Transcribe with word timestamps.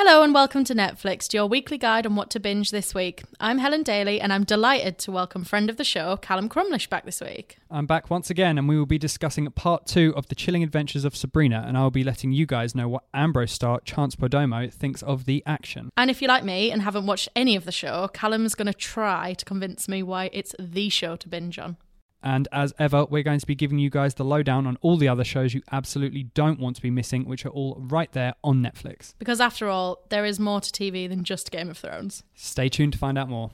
Hello 0.00 0.22
and 0.22 0.32
welcome 0.32 0.62
to 0.62 0.76
Netflix, 0.76 1.34
your 1.34 1.46
weekly 1.46 1.76
guide 1.76 2.06
on 2.06 2.14
what 2.14 2.30
to 2.30 2.38
binge 2.38 2.70
this 2.70 2.94
week. 2.94 3.24
I'm 3.40 3.58
Helen 3.58 3.82
Daly 3.82 4.20
and 4.20 4.32
I'm 4.32 4.44
delighted 4.44 4.96
to 4.98 5.10
welcome 5.10 5.42
friend 5.42 5.68
of 5.68 5.76
the 5.76 5.82
show, 5.82 6.16
Callum 6.18 6.48
Crumlish, 6.48 6.88
back 6.88 7.04
this 7.04 7.20
week. 7.20 7.58
I'm 7.68 7.84
back 7.84 8.08
once 8.08 8.30
again, 8.30 8.58
and 8.58 8.68
we 8.68 8.78
will 8.78 8.86
be 8.86 8.96
discussing 8.96 9.50
part 9.50 9.86
two 9.86 10.14
of 10.16 10.28
The 10.28 10.36
Chilling 10.36 10.62
Adventures 10.62 11.04
of 11.04 11.16
Sabrina, 11.16 11.64
and 11.66 11.76
I'll 11.76 11.90
be 11.90 12.04
letting 12.04 12.30
you 12.30 12.46
guys 12.46 12.76
know 12.76 12.88
what 12.88 13.06
Ambrose 13.12 13.50
star 13.50 13.80
Chance 13.80 14.14
Perdomo 14.14 14.72
thinks 14.72 15.02
of 15.02 15.24
the 15.24 15.42
action. 15.44 15.90
And 15.96 16.12
if 16.12 16.22
you're 16.22 16.28
like 16.28 16.44
me 16.44 16.70
and 16.70 16.82
haven't 16.82 17.06
watched 17.06 17.28
any 17.34 17.56
of 17.56 17.64
the 17.64 17.72
show, 17.72 18.06
Callum's 18.06 18.54
going 18.54 18.66
to 18.66 18.74
try 18.74 19.34
to 19.34 19.44
convince 19.44 19.88
me 19.88 20.04
why 20.04 20.30
it's 20.32 20.54
the 20.60 20.90
show 20.90 21.16
to 21.16 21.28
binge 21.28 21.58
on. 21.58 21.76
And 22.22 22.48
as 22.50 22.74
ever, 22.78 23.04
we're 23.04 23.22
going 23.22 23.38
to 23.38 23.46
be 23.46 23.54
giving 23.54 23.78
you 23.78 23.90
guys 23.90 24.14
the 24.14 24.24
lowdown 24.24 24.66
on 24.66 24.76
all 24.80 24.96
the 24.96 25.08
other 25.08 25.24
shows 25.24 25.54
you 25.54 25.62
absolutely 25.70 26.24
don't 26.24 26.58
want 26.58 26.76
to 26.76 26.82
be 26.82 26.90
missing, 26.90 27.24
which 27.24 27.46
are 27.46 27.50
all 27.50 27.76
right 27.78 28.10
there 28.12 28.34
on 28.42 28.62
Netflix. 28.62 29.14
Because 29.18 29.40
after 29.40 29.68
all, 29.68 30.04
there 30.08 30.24
is 30.24 30.40
more 30.40 30.60
to 30.60 30.70
TV 30.70 31.08
than 31.08 31.22
just 31.22 31.50
Game 31.50 31.70
of 31.70 31.78
Thrones. 31.78 32.24
Stay 32.34 32.68
tuned 32.68 32.94
to 32.94 32.98
find 32.98 33.16
out 33.16 33.28
more. 33.28 33.50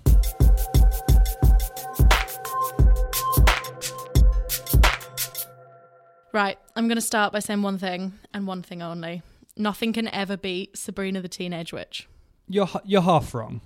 Right, 6.33 6.59
I'm 6.75 6.89
going 6.89 6.97
to 6.97 7.03
start 7.03 7.33
by 7.33 7.39
saying 7.39 7.63
one 7.63 7.79
thing 7.79 8.15
and 8.33 8.47
one 8.47 8.63
thing 8.63 8.83
only. 8.83 9.23
Nothing 9.57 9.93
can 9.93 10.09
ever 10.09 10.37
beat 10.37 10.77
Sabrina 10.77 11.21
the 11.21 11.29
Teenage 11.29 11.73
Witch. 11.73 12.09
You're 12.49 12.69
you're 12.85 13.03
half 13.03 13.33
wrong. 13.35 13.61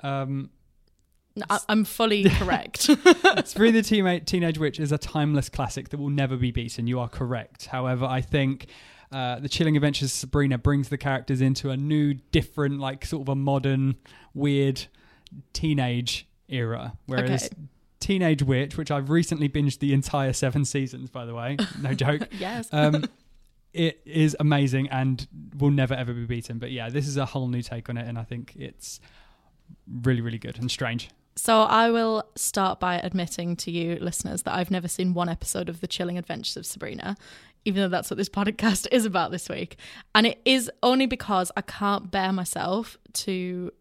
Um, 0.00 0.50
No, 1.36 1.44
I- 1.50 1.58
I'm 1.68 1.84
fully 1.84 2.24
correct. 2.30 2.82
Sabrina 3.44 3.72
the 3.72 3.82
Teen- 3.82 4.24
Teenage 4.24 4.58
Witch 4.58 4.78
is 4.78 4.92
a 4.92 4.98
timeless 4.98 5.48
classic 5.48 5.88
that 5.90 5.98
will 5.98 6.10
never 6.10 6.36
be 6.36 6.50
beaten. 6.52 6.86
You 6.86 7.00
are 7.00 7.08
correct. 7.08 7.66
However, 7.66 8.04
I 8.04 8.20
think 8.20 8.66
uh, 9.10 9.40
the 9.40 9.48
Chilling 9.48 9.76
Adventures 9.76 10.08
of 10.08 10.12
Sabrina 10.12 10.58
brings 10.58 10.88
the 10.90 10.98
characters 10.98 11.40
into 11.40 11.70
a 11.70 11.76
new, 11.76 12.14
different, 12.32 12.78
like 12.80 13.04
sort 13.04 13.22
of 13.22 13.28
a 13.28 13.34
modern, 13.34 13.96
weird 14.32 14.86
teenage 15.52 16.26
era. 16.48 16.94
Whereas 17.06 17.46
Okay. 17.46 17.54
Teenage 18.00 18.42
Witch, 18.42 18.76
which 18.76 18.90
I've 18.90 19.08
recently 19.08 19.48
binged 19.48 19.78
the 19.78 19.94
entire 19.94 20.32
seven 20.34 20.64
seasons, 20.66 21.08
by 21.10 21.24
the 21.24 21.34
way, 21.34 21.56
no 21.80 21.94
joke. 21.94 22.28
yes. 22.38 22.68
Um, 22.70 23.04
it 23.72 24.00
is 24.04 24.36
amazing 24.38 24.88
and 24.90 25.26
will 25.58 25.70
never 25.70 25.94
ever 25.94 26.12
be 26.12 26.26
beaten. 26.26 26.58
But 26.58 26.70
yeah, 26.70 26.90
this 26.90 27.08
is 27.08 27.16
a 27.16 27.24
whole 27.24 27.48
new 27.48 27.62
take 27.62 27.88
on 27.88 27.96
it, 27.96 28.06
and 28.06 28.18
I 28.18 28.22
think 28.22 28.54
it's 28.56 29.00
really, 30.02 30.20
really 30.20 30.38
good 30.38 30.58
and 30.58 30.70
strange. 30.70 31.08
So 31.36 31.62
I 31.62 31.90
will 31.90 32.24
start 32.36 32.78
by 32.78 32.96
admitting 32.96 33.56
to 33.56 33.70
you 33.70 33.96
listeners 34.00 34.42
that 34.44 34.54
I've 34.54 34.70
never 34.70 34.86
seen 34.86 35.14
one 35.14 35.28
episode 35.28 35.68
of 35.68 35.80
The 35.80 35.88
Chilling 35.88 36.16
Adventures 36.16 36.56
of 36.56 36.64
Sabrina, 36.64 37.16
even 37.64 37.82
though 37.82 37.88
that's 37.88 38.10
what 38.10 38.18
this 38.18 38.28
podcast 38.30 38.86
is 38.92 39.04
about 39.04 39.30
this 39.30 39.48
week. 39.48 39.76
And 40.14 40.26
it 40.26 40.40
is 40.44 40.70
only 40.82 41.06
because 41.06 41.50
I 41.56 41.62
can't 41.62 42.10
bear 42.10 42.32
myself 42.32 42.96
to 43.14 43.72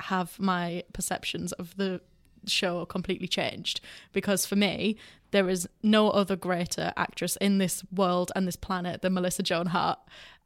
have 0.00 0.38
my 0.38 0.84
perceptions 0.92 1.52
of 1.52 1.76
the 1.76 2.00
show 2.46 2.84
completely 2.86 3.26
changed 3.26 3.80
because 4.12 4.46
for 4.46 4.56
me 4.56 4.96
there 5.32 5.48
is 5.48 5.68
no 5.82 6.08
other 6.10 6.36
greater 6.36 6.92
actress 6.96 7.36
in 7.36 7.58
this 7.58 7.82
world 7.92 8.32
and 8.34 8.46
this 8.46 8.56
planet 8.56 9.02
than 9.02 9.12
Melissa 9.12 9.42
Joan 9.42 9.66
Hart 9.66 9.98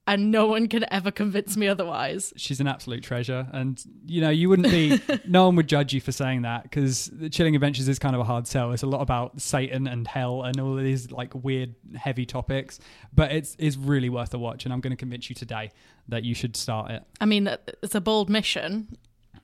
and 0.06 0.32
no 0.32 0.46
one 0.46 0.66
can 0.66 0.84
ever 0.92 1.10
convince 1.10 1.56
me 1.56 1.68
otherwise. 1.68 2.32
she's 2.36 2.60
an 2.60 2.66
absolute 2.66 3.02
treasure. 3.02 3.46
And 3.52 3.82
you 4.06 4.20
know 4.20 4.30
you 4.30 4.48
wouldn't 4.48 4.70
be 4.70 5.00
no 5.26 5.46
one 5.46 5.56
would 5.56 5.68
judge 5.68 5.92
you 5.92 6.00
for 6.00 6.12
saying 6.12 6.42
that 6.42 6.64
because 6.64 7.06
the 7.12 7.30
chilling 7.30 7.54
adventures 7.54 7.88
is 7.88 7.98
kind 7.98 8.14
of 8.14 8.20
a 8.20 8.24
hard 8.24 8.46
sell. 8.46 8.72
It's 8.72 8.82
a 8.82 8.86
lot 8.86 9.00
about 9.00 9.40
satan 9.40 9.86
and 9.86 10.06
hell 10.06 10.42
and 10.42 10.58
all 10.58 10.76
of 10.76 10.84
these 10.84 11.10
like 11.12 11.32
weird 11.34 11.74
heavy 11.94 12.26
topics. 12.26 12.80
But 13.14 13.32
it's 13.32 13.54
is 13.56 13.76
really 13.76 14.08
worth 14.08 14.34
a 14.34 14.38
watch 14.38 14.64
and 14.64 14.72
i'm 14.72 14.80
going 14.80 14.90
to 14.92 14.96
convince 14.96 15.28
you 15.28 15.34
today 15.34 15.70
that 16.08 16.24
you 16.24 16.34
should 16.34 16.56
start 16.56 16.90
it. 16.90 17.02
I 17.20 17.26
mean 17.26 17.46
it's 17.82 17.94
a 17.94 18.00
bold 18.00 18.28
mission. 18.28 18.96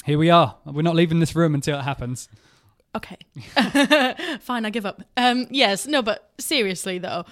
Here 0.04 0.18
we 0.18 0.30
are. 0.30 0.56
We're 0.64 0.82
not 0.82 0.96
leaving 0.96 1.20
this 1.20 1.36
room 1.36 1.54
until 1.54 1.78
it 1.78 1.82
happens. 1.82 2.28
Okay. 2.94 3.18
Fine, 4.40 4.64
I 4.64 4.70
give 4.70 4.86
up. 4.86 5.02
Um, 5.16 5.46
yes, 5.50 5.86
no, 5.86 6.02
but 6.02 6.30
seriously 6.38 6.98
though, 6.98 7.24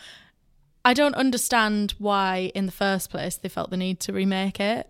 I 0.87 0.95
don't 0.95 1.15
understand 1.17 1.95
why 1.99 2.53
in 2.55 2.67
the 2.67 2.73
first 2.73 3.11
place 3.11 3.37
they 3.37 3.49
felt 3.49 3.71
the 3.71 3.77
need 3.77 4.01
to 4.01 4.13
remake 4.13 4.61
it. 4.61 4.89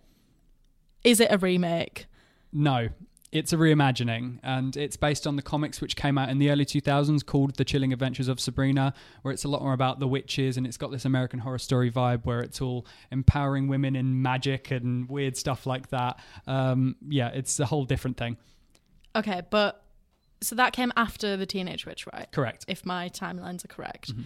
Is 1.03 1.21
it 1.21 1.33
a 1.33 1.39
remake? 1.39 2.07
no 2.53 2.89
it's 3.33 3.53
a 3.53 3.57
reimagining 3.57 4.39
and 4.45 4.77
it's 4.77 4.97
based 4.97 5.27
on 5.27 5.35
the 5.35 5.43
comics 5.43 5.81
which 5.81 5.97
came 5.97 6.17
out 6.17 6.29
in 6.29 6.39
the 6.39 6.49
early 6.49 6.65
2000s 6.65 7.27
called 7.27 7.56
the 7.56 7.65
chilling 7.65 7.93
adventures 7.93 8.29
of 8.29 8.39
sabrina 8.39 8.95
where 9.23 9.35
it's 9.35 9.43
a 9.43 9.49
lot 9.49 9.61
more 9.61 9.73
about 9.73 9.99
the 9.99 10.06
witches 10.06 10.56
and 10.56 10.65
it's 10.65 10.77
got 10.77 10.93
this 10.93 11.05
american 11.05 11.41
horror 11.41 11.59
story 11.59 11.91
vibe 11.91 12.25
where 12.25 12.41
it's 12.41 12.61
all 12.62 12.87
empowering 13.11 13.67
women 13.67 13.97
in 13.97 14.23
magic 14.23 14.71
and 14.71 15.09
weird 15.09 15.37
stuff 15.37 15.67
like 15.67 15.89
that 15.89 16.19
um, 16.47 16.95
yeah 17.09 17.29
it's 17.29 17.59
a 17.59 17.67
whole 17.67 17.85
different 17.85 18.17
thing 18.17 18.37
Okay, 19.17 19.41
but 19.49 19.83
so 20.43 20.55
that 20.56 20.75
came 20.75 20.93
after 20.97 21.37
the 21.39 21.47
Teenage 21.47 21.87
Witch, 21.87 22.06
right? 22.12 22.31
correct 22.33 22.67
If 22.69 22.85
my 22.85 23.09
timelines 23.09 23.65
are 23.65 23.69
correct. 23.69 24.12
Mm-hmm. 24.12 24.23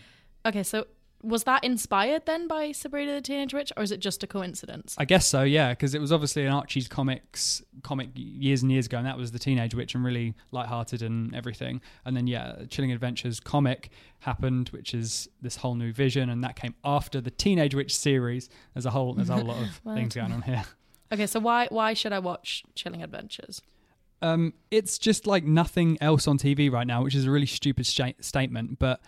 Okay, 0.47 0.63
so 0.65 0.87
was 1.23 1.45
that 1.45 1.63
inspired 1.65 2.25
then 2.27 2.49
by 2.49 2.73
Sabrina 2.73 3.13
the 3.15 3.21
Teenage 3.21 3.53
Witch, 3.53 3.73
or 3.77 3.83
is 3.83 3.93
it 3.93 4.01
just 4.01 4.23
a 4.23 4.27
coincidence? 4.27 4.95
i 4.99 5.05
guess 5.05 5.27
so 5.27 5.43
yeah 5.43 5.71
because 5.71 5.95
it 5.95 6.01
was 6.01 6.13
obviously 6.13 6.45
an 6.45 6.53
archie's 6.53 6.89
comics 6.89 7.63
comic 7.83 8.09
years 8.15 8.63
and 8.63 8.71
years 8.73 8.87
ago 8.87 8.99
and 8.99 9.07
that 9.07 9.17
was 9.17 9.33
the 9.33 9.39
teenage 9.39 9.75
witch 9.75 9.95
and 9.95 10.05
really 10.05 10.35
lighthearted 10.51 11.03
and 11.03 11.35
everything 11.35 11.81
and 12.05 12.17
then 12.17 12.27
yeah 12.27 12.57
chilling 12.69 12.93
adventures 12.93 13.41
comic 13.41 13.91
happened 14.21 14.69
which 14.71 14.95
is 14.95 15.29
this 15.43 15.57
whole 15.57 15.75
new 15.75 15.93
vision 15.93 16.29
and 16.31 16.43
that 16.45 16.57
came 16.57 16.75
after 16.85 17.21
the 17.21 17.31
teenage 17.31 17.75
witch 17.75 17.95
series 17.97 18.49
there's 18.75 18.87
a 18.87 18.91
whole 18.91 19.15
there's 19.15 19.31
a 19.31 19.35
whole 19.35 19.45
lot 19.45 19.63
of 19.63 19.81
Well, 19.85 19.95
things 19.95 20.15
going 20.15 20.33
on 20.33 20.43
here 20.43 20.65
Okay, 21.13 21.27
so 21.27 21.41
why 21.41 21.67
why 21.71 21.93
should 21.95 22.13
I 22.13 22.21
watch 22.21 22.63
Chilling 22.77 23.03
Adventures? 23.03 23.61
um, 24.23 24.53
it's 24.71 24.97
just 24.99 25.27
like 25.27 25.45
nothing 25.45 25.99
else 26.01 26.29
on 26.29 26.39
TV 26.39 26.71
right 26.71 26.87
now, 26.87 27.03
which 27.03 27.15
is 27.15 27.25
a 27.27 27.31
really 27.31 27.47
stupid 27.47 27.87
sta- 27.87 28.15
statement, 28.21 28.79
but 28.79 29.01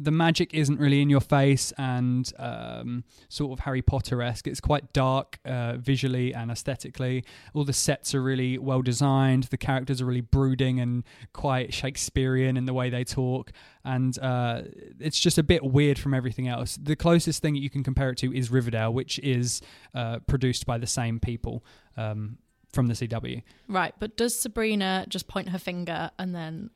the 0.00 0.10
magic 0.10 0.54
isn't 0.54 0.80
really 0.80 1.02
in 1.02 1.10
your 1.10 1.20
face 1.20 1.72
and 1.76 2.32
um, 2.38 3.04
sort 3.28 3.52
of 3.52 3.64
Harry 3.64 3.82
Potter 3.82 4.22
esque. 4.22 4.46
It's 4.46 4.60
quite 4.60 4.94
dark 4.94 5.38
uh, 5.44 5.76
visually 5.76 6.32
and 6.32 6.50
aesthetically. 6.50 7.24
All 7.52 7.64
the 7.64 7.74
sets 7.74 8.14
are 8.14 8.22
really 8.22 8.56
well 8.56 8.80
designed. 8.80 9.44
The 9.44 9.58
characters 9.58 10.00
are 10.00 10.06
really 10.06 10.22
brooding 10.22 10.80
and 10.80 11.04
quite 11.34 11.74
Shakespearean 11.74 12.56
in 12.56 12.64
the 12.64 12.72
way 12.72 12.88
they 12.88 13.04
talk. 13.04 13.52
And 13.84 14.18
uh, 14.20 14.62
it's 14.98 15.20
just 15.20 15.36
a 15.36 15.42
bit 15.42 15.62
weird 15.62 15.98
from 15.98 16.14
everything 16.14 16.48
else. 16.48 16.78
The 16.80 16.96
closest 16.96 17.42
thing 17.42 17.54
you 17.54 17.70
can 17.70 17.84
compare 17.84 18.08
it 18.10 18.16
to 18.18 18.34
is 18.34 18.50
Riverdale, 18.50 18.92
which 18.92 19.18
is 19.18 19.60
uh, 19.94 20.20
produced 20.20 20.64
by 20.64 20.78
the 20.78 20.86
same 20.86 21.20
people 21.20 21.62
um, 21.98 22.38
from 22.72 22.86
the 22.86 22.94
CW. 22.94 23.42
Right, 23.68 23.94
but 23.98 24.16
does 24.16 24.38
Sabrina 24.38 25.04
just 25.08 25.28
point 25.28 25.50
her 25.50 25.58
finger 25.58 26.10
and 26.18 26.34
then 26.34 26.70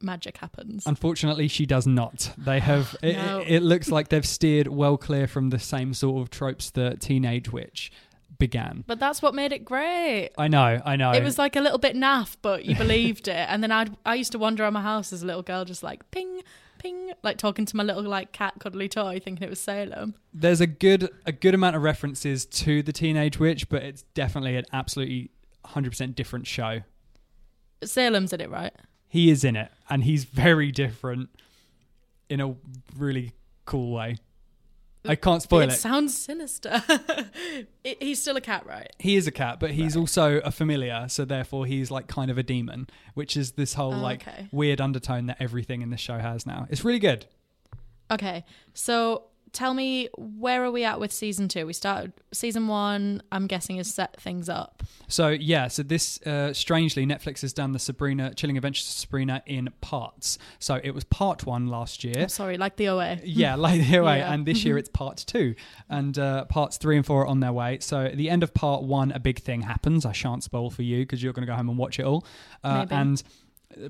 magic 0.00 0.36
happens? 0.38 0.86
Unfortunately, 0.86 1.48
she 1.48 1.66
does 1.66 1.86
not. 1.86 2.32
They 2.38 2.60
have. 2.60 2.96
it, 3.02 3.16
No. 3.16 3.40
it, 3.40 3.48
it 3.56 3.62
looks 3.62 3.90
like 3.90 4.08
they've 4.08 4.26
steered 4.26 4.68
well 4.68 4.96
clear 4.96 5.26
from 5.26 5.50
the 5.50 5.58
same 5.58 5.94
sort 5.94 6.22
of 6.22 6.30
tropes 6.30 6.70
that 6.70 7.00
Teenage 7.00 7.50
Witch 7.52 7.90
began. 8.38 8.84
But 8.86 9.00
that's 9.00 9.20
what 9.20 9.34
made 9.34 9.52
it 9.52 9.64
great. 9.64 10.30
I 10.38 10.48
know, 10.48 10.80
I 10.84 10.96
know. 10.96 11.10
It 11.12 11.24
was 11.24 11.38
like 11.38 11.56
a 11.56 11.60
little 11.60 11.78
bit 11.78 11.96
naff, 11.96 12.36
but 12.40 12.64
you 12.64 12.76
believed 12.76 13.26
it. 13.28 13.46
And 13.48 13.62
then 13.62 13.72
I 13.72 13.86
I 14.06 14.14
used 14.14 14.32
to 14.32 14.38
wander 14.38 14.62
around 14.62 14.74
my 14.74 14.82
house 14.82 15.12
as 15.12 15.22
a 15.22 15.26
little 15.26 15.42
girl, 15.42 15.64
just 15.64 15.82
like 15.82 16.08
ping, 16.12 16.42
ping, 16.78 17.12
like 17.24 17.36
talking 17.38 17.64
to 17.66 17.76
my 17.76 17.82
little 17.82 18.02
like 18.04 18.30
cat 18.32 18.54
cuddly 18.60 18.88
toy, 18.88 19.18
thinking 19.22 19.42
it 19.44 19.50
was 19.50 19.60
Salem. 19.60 20.14
There's 20.32 20.60
a 20.60 20.68
good 20.68 21.08
a 21.26 21.32
good 21.32 21.54
amount 21.54 21.74
of 21.74 21.82
references 21.82 22.46
to 22.46 22.82
the 22.82 22.92
Teenage 22.92 23.40
Witch, 23.40 23.68
but 23.68 23.82
it's 23.82 24.02
definitely 24.14 24.54
an 24.56 24.66
absolutely 24.72 25.30
100% 25.64 26.14
different 26.14 26.46
show. 26.46 26.82
Salem's 27.82 28.32
in 28.32 28.40
it, 28.40 28.50
right? 28.50 28.72
He 29.08 29.30
is 29.30 29.44
in 29.44 29.56
it, 29.56 29.70
and 29.88 30.04
he's 30.04 30.24
very 30.24 30.70
different 30.70 31.30
in 32.28 32.40
a 32.40 32.54
really 32.96 33.32
cool 33.64 33.92
way. 33.92 34.16
I 35.06 35.14
can't 35.14 35.40
spoil 35.40 35.60
it 35.62 35.68
it. 35.68 35.76
sounds 35.76 36.14
sinister. 36.18 36.82
it, 37.84 38.02
he's 38.02 38.20
still 38.20 38.36
a 38.36 38.40
cat, 38.42 38.66
right? 38.66 38.90
He 38.98 39.16
is 39.16 39.26
a 39.26 39.30
cat, 39.30 39.58
but 39.60 39.70
he's 39.70 39.96
also 39.96 40.38
a 40.40 40.50
familiar, 40.50 41.06
so 41.08 41.24
therefore 41.24 41.64
he's 41.64 41.90
like 41.90 42.08
kind 42.08 42.30
of 42.30 42.36
a 42.36 42.42
demon, 42.42 42.88
which 43.14 43.34
is 43.36 43.52
this 43.52 43.74
whole 43.74 43.94
Oh, 43.94 44.00
like 44.00 44.26
okay. 44.28 44.48
weird 44.52 44.80
undertone 44.80 45.26
that 45.26 45.38
everything 45.40 45.80
in 45.80 45.88
this 45.90 46.00
show 46.00 46.18
has 46.18 46.44
now. 46.44 46.66
It's 46.68 46.84
really 46.84 46.98
good. 46.98 47.24
Okay, 48.10 48.44
so 48.74 49.24
tell 49.52 49.74
me 49.74 50.08
where 50.16 50.62
are 50.64 50.70
we 50.70 50.84
at 50.84 51.00
with 51.00 51.12
season 51.12 51.48
two? 51.48 51.66
We 51.66 51.72
started 51.72 52.12
season 52.32 52.68
one. 52.68 53.22
I'm 53.32 53.46
guessing 53.46 53.76
has 53.76 53.92
set 53.92 54.20
things 54.20 54.48
up. 54.48 54.82
So 55.08 55.28
yeah, 55.28 55.68
so 55.68 55.82
this 55.82 56.20
uh, 56.22 56.52
strangely 56.52 57.06
Netflix 57.06 57.40
has 57.40 57.52
done 57.52 57.72
the 57.72 57.78
Sabrina 57.78 58.34
Chilling 58.34 58.56
Adventures 58.56 58.86
of 58.86 58.92
Sabrina 58.92 59.42
in 59.46 59.70
parts. 59.80 60.38
So 60.58 60.80
it 60.82 60.90
was 60.92 61.04
part 61.04 61.46
one 61.46 61.68
last 61.68 62.04
year. 62.04 62.14
I'm 62.22 62.28
sorry, 62.28 62.58
like 62.58 62.76
the 62.76 62.88
OA. 62.88 63.18
Yeah, 63.24 63.54
like 63.56 63.80
the 63.86 63.98
OA, 63.98 64.18
Yeah. 64.18 64.32
and 64.32 64.44
this 64.46 64.64
year 64.64 64.76
it's 64.82 64.88
part 64.90 65.18
two, 65.26 65.54
and 65.88 66.18
uh, 66.18 66.44
parts 66.46 66.76
three 66.76 66.96
and 66.96 67.06
four 67.06 67.22
are 67.22 67.26
on 67.26 67.40
their 67.40 67.52
way. 67.52 67.78
So 67.80 68.02
at 68.04 68.16
the 68.16 68.28
end 68.30 68.42
of 68.42 68.52
part 68.54 68.82
one, 68.82 69.12
a 69.12 69.18
big 69.20 69.40
thing 69.40 69.62
happens. 69.62 70.04
I 70.04 70.12
shan't 70.12 70.42
spoil 70.44 70.70
for 70.70 70.82
you 70.82 70.98
because 71.00 71.22
you're 71.22 71.32
going 71.32 71.46
to 71.46 71.50
go 71.50 71.56
home 71.56 71.68
and 71.68 71.78
watch 71.78 71.98
it 71.98 72.04
all. 72.04 72.26
Uh, 72.62 72.86
and 72.90 73.22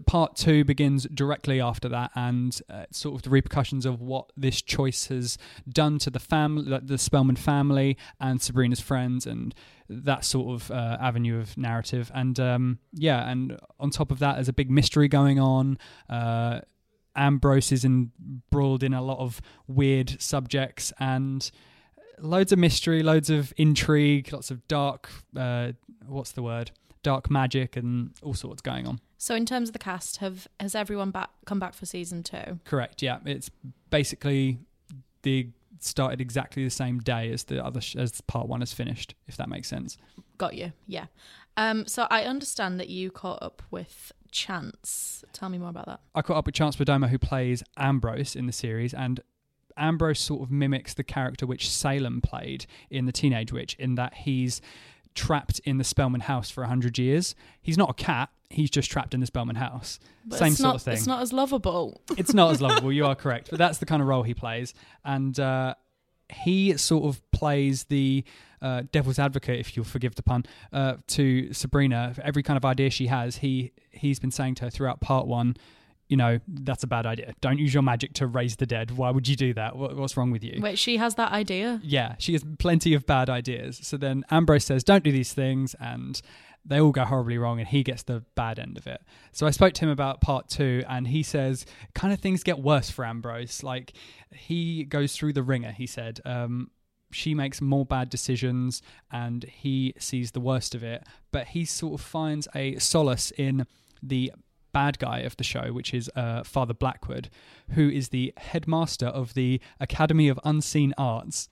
part 0.07 0.37
two 0.37 0.65
begins 0.65 1.07
directly 1.13 1.61
after 1.61 1.89
that, 1.89 2.11
and 2.15 2.61
uh, 2.69 2.85
sort 2.91 3.15
of 3.17 3.23
the 3.23 3.31
repercussions 3.31 3.87
of 3.87 4.01
what 4.01 4.31
this 4.37 4.61
choice 4.61 5.07
has 5.07 5.39
done 5.69 5.99
to 6.01 6.11
the 6.11 6.19
family, 6.19 6.79
the 6.83 6.99
Spellman 6.99 7.37
family, 7.37 7.97
and 8.21 8.41
Sabrina's 8.41 8.81
friends, 8.81 9.27
and 9.27 9.55
that 9.89 10.25
sort 10.25 10.61
of 10.61 10.71
uh, 10.71 10.99
avenue 11.01 11.41
of 11.41 11.57
narrative. 11.57 12.11
And 12.15 12.39
um, 12.39 12.79
yeah, 12.93 13.29
and 13.29 13.59
on 13.79 13.91
top 13.91 14.11
of 14.11 14.19
that, 14.19 14.35
there's 14.35 14.49
a 14.49 14.53
big 14.53 14.71
mystery 14.71 15.09
going 15.09 15.39
on. 15.39 15.79
Uh, 16.09 16.61
Ambrose 17.17 17.73
is 17.73 17.85
embroiled 17.85 18.83
in 18.83 18.95
a 18.95 19.03
lot 19.03 19.19
of 19.19 19.41
weird 19.67 20.21
subjects 20.21 20.93
and 21.01 21.51
loads 22.21 22.53
of 22.53 22.59
mystery, 22.59 23.03
loads 23.03 23.31
of 23.31 23.53
intrigue, 23.57 24.33
lots 24.33 24.51
of 24.51 24.67
dark. 24.69 25.11
Uh, 25.37 25.73
what's 26.07 26.33
the 26.33 26.43
word? 26.43 26.71
Dark 27.03 27.31
magic 27.31 27.77
and 27.77 28.13
all 28.23 28.35
sorts 28.35 28.63
going 28.63 28.87
on. 28.87 29.01
So 29.19 29.35
in 29.35 29.45
terms 29.45 29.69
of 29.69 29.73
the 29.73 29.79
cast, 29.81 30.19
have 30.19 30.47
has 30.61 30.75
everyone 30.75 31.11
back 31.11 31.31
come 31.45 31.59
back 31.59 31.75
for 31.75 31.87
season 31.87 32.23
two? 32.23 32.61
Correct. 32.65 33.03
Yeah, 33.03 33.19
it's 33.27 33.51
basically 33.91 34.59
the 35.23 35.49
started 35.81 36.21
exactly 36.21 36.65
the 36.65 36.71
same 36.71 36.99
day 37.01 37.31
as 37.33 37.45
the 37.45 37.65
other 37.65 37.81
sh- 37.81 37.97
as 37.97 38.21
part 38.23 38.49
one 38.49 38.61
has 38.61 38.73
finished. 38.73 39.15
If 39.27 39.37
that 39.37 39.49
makes 39.49 39.69
sense. 39.69 39.99
Got 40.39 40.55
you. 40.55 40.73
Yeah. 40.87 41.07
Um. 41.57 41.87
So 41.87 42.07
I 42.11 42.23
understand 42.25 42.79
that 42.79 42.89
you 42.89 43.11
caught 43.11 43.43
up 43.43 43.61
with 43.73 44.13
Chance. 44.31 45.25
Tell 45.33 45.49
me 45.49 45.59
more 45.59 45.71
about 45.71 45.87
that. 45.87 46.01
I 46.15 46.23
caught 46.23 46.37
up 46.37 46.47
with 46.47 46.55
Chance 46.55 46.77
Perdomo, 46.77 47.09
who 47.09 47.19
plays 47.19 47.65
Ambrose 47.77 48.37
in 48.37 48.47
the 48.47 48.53
series, 48.53 48.95
and 48.95 49.21
Ambrose 49.77 50.21
sort 50.21 50.43
of 50.43 50.51
mimics 50.51 50.95
the 50.95 51.05
character 51.05 51.47
which 51.47 51.69
Salem 51.69 52.21
played 52.21 52.67
in 52.91 53.07
The 53.07 53.13
Teenage 53.13 53.53
Witch, 53.53 53.75
in 53.79 53.97
that 53.97 54.15
he's 54.15 54.61
trapped 55.15 55.61
in 55.65 55.79
the 55.79 55.85
Spellman 55.85 56.23
house 56.23 56.51
for 56.51 56.63
100 56.63 56.99
years. 56.99 57.35
He's 57.61 57.79
not 57.79 57.91
a 57.91 57.95
cat, 57.95 58.31
he's 58.51 58.71
just 58.71 58.91
trapped 58.91 59.15
in 59.15 59.21
the 59.21 59.27
Spellman 59.27 59.57
house. 59.57 59.99
But 60.25 60.39
Same 60.39 60.53
sort 60.53 60.67
not, 60.67 60.75
of 60.77 60.83
thing. 60.83 60.95
It's 60.95 61.07
not 61.07 61.23
as 61.23 61.33
lovable. 61.33 62.01
It's 62.17 62.35
not 62.35 62.51
as 62.53 62.61
lovable, 62.61 62.93
you 62.93 63.07
are 63.07 63.15
correct, 63.15 63.51
but 63.51 63.59
that's 63.59 63.79
the 63.79 63.87
kind 63.87 64.03
of 64.03 64.09
role 64.09 64.23
he 64.23 64.35
plays. 64.35 64.75
And 65.05 65.39
uh, 65.39 65.75
he 66.29 66.77
sort 66.77 67.05
of 67.05 67.31
plays 67.31 67.85
the 67.85 68.25
uh, 68.61 68.83
devil's 68.93 69.19
advocate, 69.19 69.61
if 69.61 69.77
you'll 69.77 69.85
forgive 69.85 70.15
the 70.15 70.23
pun, 70.23 70.45
uh, 70.73 70.97
to 71.09 71.53
Sabrina. 71.53 72.13
For 72.15 72.23
every 72.23 72.43
kind 72.43 72.57
of 72.57 72.65
idea 72.65 72.91
she 72.91 73.07
has, 73.07 73.37
he 73.37 73.73
he's 73.91 74.19
been 74.19 74.31
saying 74.31 74.57
to 74.57 74.65
her 74.65 74.71
throughout 74.71 75.01
part 75.01 75.27
one, 75.27 75.57
you 76.09 76.17
know, 76.17 76.41
that's 76.49 76.83
a 76.83 76.87
bad 76.87 77.05
idea. 77.05 77.35
Don't 77.41 77.59
use 77.59 77.75
your 77.75 77.83
magic 77.83 78.15
to 78.15 78.27
raise 78.27 78.57
the 78.57 78.67
dead. 78.67 78.93
Why 78.93 79.11
would 79.11 79.29
you 79.29 79.37
do 79.37 79.53
that? 79.55 79.77
What, 79.77 79.95
what's 79.97 80.17
wrong 80.17 80.31
with 80.31 80.43
you? 80.43 80.59
Wait, 80.61 80.79
she 80.79 80.97
has 80.97 81.17
that 81.17 81.33
idea. 81.33 81.81
Yeah, 81.85 82.17
she 82.19 82.33
has 82.33 82.45
plenty 82.59 82.95
of 82.95 83.07
bad 83.07 83.29
ideas. 83.29 83.79
So 83.83 83.97
then 83.97 84.25
Ambrose 84.31 84.65
says, 84.65 84.83
don't 84.83 85.05
do 85.05 85.13
these 85.13 85.35
things, 85.35 85.75
and 85.79 86.21
they 86.65 86.81
all 86.81 86.93
go 86.93 87.05
horribly 87.05 87.37
wrong, 87.37 87.59
and 87.59 87.69
he 87.69 87.83
gets 87.83 88.03
the 88.05 88.25
bad 88.35 88.59
end 88.59 88.79
of 88.79 88.87
it. 88.87 89.03
So 89.33 89.47
I 89.47 89.51
spoke 89.51 89.75
to 89.75 89.85
him 89.85 89.91
about 89.91 90.21
part 90.21 90.49
two, 90.49 90.83
and 90.89 91.07
he 91.09 91.23
says, 91.23 91.67
kind 91.95 92.13
of 92.13 92.21
things 92.21 92.43
get 92.43 92.59
worse 92.59 92.91
for 92.91 93.05
Ambrose. 93.05 93.63
Like, 93.63 93.93
he 94.33 94.85
goes 94.85 95.15
through 95.15 95.35
the 95.35 95.43
wringer, 95.43 95.73
he 95.73 95.87
said. 95.87 96.21
Um, 96.25 96.71
she 97.11 97.35
makes 97.35 97.61
more 97.61 97.87
bad 97.87 98.11
decisions, 98.11 98.83
and 99.11 99.45
he 99.45 99.95
sees 99.99 100.33
the 100.33 100.41
worst 100.41 100.75
of 100.75 100.83
it, 100.83 101.07
but 101.33 101.49
he 101.49 101.65
sort 101.65 102.01
of 102.01 102.07
finds 102.07 102.49
a 102.55 102.79
solace 102.79 103.31
in 103.37 103.67
the 104.03 104.33
bad 104.73 104.99
guy 104.99 105.21
of 105.21 105.37
the 105.37 105.45
show, 105.45 105.73
which 105.73 105.95
is 105.95 106.11
uh, 106.17 106.43
Father 106.43 106.75
Blackwood, 106.75 107.31
who 107.71 107.89
is 107.89 108.09
the 108.11 108.33
headmaster 108.37 109.07
of 109.07 109.35
the 109.35 109.61
Academy 109.81 110.29
of 110.29 110.39
Unseen 110.45 110.95
Arts. 110.97 111.49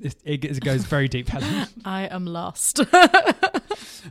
It, 0.00 0.16
it, 0.24 0.60
goes 0.60 0.84
very 0.84 1.08
deep, 1.08 1.28
Helen. 1.28 1.66
I 1.84 2.02
am 2.06 2.24
lost. 2.24 2.80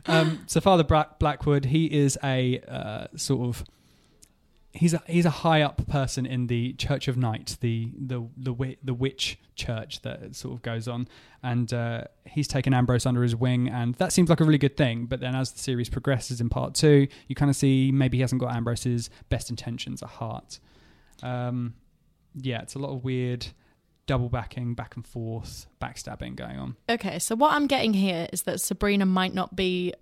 Um, 0.06 0.40
so 0.46 0.60
Father 0.60 0.84
Bra- 0.84 1.06
Blackwood, 1.18 1.66
he 1.66 1.86
is 1.86 2.18
a 2.22 2.60
uh, 2.68 3.06
sort 3.16 3.48
of 3.48 3.64
he's 4.78 4.94
a 4.94 5.02
he's 5.06 5.26
a 5.26 5.30
high 5.30 5.62
up 5.62 5.86
person 5.88 6.24
in 6.24 6.46
the 6.46 6.72
Church 6.74 7.08
of 7.08 7.16
Night, 7.16 7.56
the 7.60 7.90
the 7.98 8.26
the 8.36 8.76
the 8.82 8.94
witch 8.94 9.38
church 9.56 10.02
that 10.02 10.36
sort 10.36 10.54
of 10.54 10.62
goes 10.62 10.86
on, 10.86 11.08
and 11.42 11.72
uh, 11.72 12.04
he's 12.24 12.46
taken 12.46 12.72
Ambrose 12.72 13.04
under 13.04 13.22
his 13.22 13.34
wing, 13.34 13.68
and 13.68 13.96
that 13.96 14.12
seems 14.12 14.30
like 14.30 14.40
a 14.40 14.44
really 14.44 14.58
good 14.58 14.76
thing. 14.76 15.06
But 15.06 15.20
then 15.20 15.34
as 15.34 15.52
the 15.52 15.58
series 15.58 15.88
progresses 15.88 16.40
in 16.40 16.48
part 16.48 16.74
two, 16.74 17.08
you 17.26 17.34
kind 17.34 17.50
of 17.50 17.56
see 17.56 17.90
maybe 17.92 18.18
he 18.18 18.20
hasn't 18.22 18.40
got 18.40 18.54
Ambrose's 18.54 19.10
best 19.28 19.50
intentions 19.50 20.02
at 20.02 20.08
heart. 20.08 20.60
Um, 21.22 21.74
yeah, 22.34 22.62
it's 22.62 22.74
a 22.74 22.78
lot 22.78 22.94
of 22.94 23.02
weird 23.04 23.48
double 24.06 24.28
backing, 24.28 24.74
back 24.74 24.96
and 24.96 25.06
forth, 25.06 25.66
backstabbing 25.82 26.34
going 26.34 26.58
on. 26.58 26.76
okay, 26.88 27.18
so 27.18 27.34
what 27.34 27.52
I'm 27.52 27.66
getting 27.66 27.92
here 27.92 28.26
is 28.32 28.42
that 28.42 28.60
Sabrina 28.60 29.04
might 29.04 29.34
not 29.34 29.54
be 29.54 29.92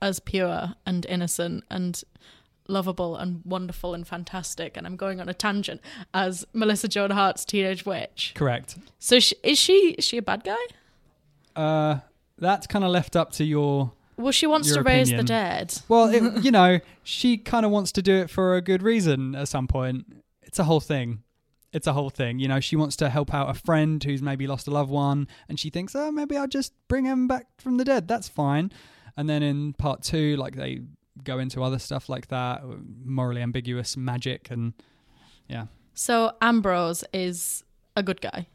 as 0.00 0.18
pure 0.18 0.74
and 0.86 1.04
innocent 1.06 1.64
and 1.70 2.02
lovable 2.68 3.16
and 3.16 3.42
wonderful 3.44 3.94
and 3.94 4.06
fantastic, 4.06 4.76
and 4.76 4.86
I'm 4.86 4.96
going 4.96 5.20
on 5.20 5.28
a 5.28 5.34
tangent 5.34 5.80
as 6.14 6.46
Melissa 6.52 6.88
Joan 6.88 7.10
Hart's 7.10 7.44
Teenage 7.44 7.84
Witch. 7.84 8.32
Correct. 8.34 8.76
So 8.98 9.18
sh 9.18 9.32
is 9.42 9.58
she 9.58 9.94
is 9.98 10.04
she 10.04 10.18
a 10.18 10.22
bad 10.22 10.44
guy? 10.44 10.56
Uh, 11.56 12.00
that's 12.36 12.66
kind 12.66 12.84
of 12.84 12.90
left 12.90 13.16
up 13.16 13.32
to 13.32 13.44
your 13.44 13.92
Well, 14.16 14.32
she 14.32 14.46
wants 14.46 14.72
to 14.72 14.82
raise 14.82 15.10
the 15.10 15.24
dead. 15.24 15.74
Well, 15.88 16.08
it, 16.08 16.42
you 16.44 16.50
know, 16.50 16.80
she 17.02 17.36
kind 17.38 17.66
of 17.66 17.72
wants 17.72 17.90
to 17.92 18.02
do 18.02 18.14
it 18.16 18.30
for 18.30 18.54
a 18.54 18.62
good 18.62 18.82
reason 18.82 19.34
at 19.34 19.48
some 19.48 19.66
point. 19.66 20.06
It's 20.42 20.58
a 20.58 20.64
whole 20.64 20.80
thing. 20.80 21.22
It's 21.72 21.86
a 21.86 21.92
whole 21.92 22.10
thing. 22.10 22.38
You 22.38 22.48
know, 22.48 22.60
she 22.60 22.76
wants 22.76 22.96
to 22.96 23.10
help 23.10 23.34
out 23.34 23.50
a 23.50 23.54
friend 23.54 24.02
who's 24.02 24.22
maybe 24.22 24.46
lost 24.46 24.68
a 24.68 24.70
loved 24.70 24.90
one, 24.90 25.28
and 25.48 25.60
she 25.60 25.68
thinks, 25.68 25.94
oh, 25.94 26.10
maybe 26.10 26.36
I'll 26.36 26.46
just 26.46 26.72
bring 26.88 27.04
him 27.04 27.28
back 27.28 27.46
from 27.58 27.76
the 27.76 27.84
dead. 27.84 28.08
That's 28.08 28.28
fine. 28.28 28.72
And 29.16 29.28
then 29.28 29.42
in 29.42 29.74
part 29.74 30.02
two, 30.02 30.36
like 30.36 30.54
they 30.56 30.80
go 31.24 31.38
into 31.38 31.62
other 31.62 31.78
stuff 31.78 32.08
like 32.08 32.28
that, 32.28 32.62
morally 33.04 33.42
ambiguous 33.42 33.96
magic, 33.96 34.50
and 34.50 34.72
yeah. 35.48 35.66
So 35.94 36.32
Ambrose 36.40 37.04
is 37.12 37.64
a 37.96 38.02
good 38.02 38.20
guy, 38.20 38.46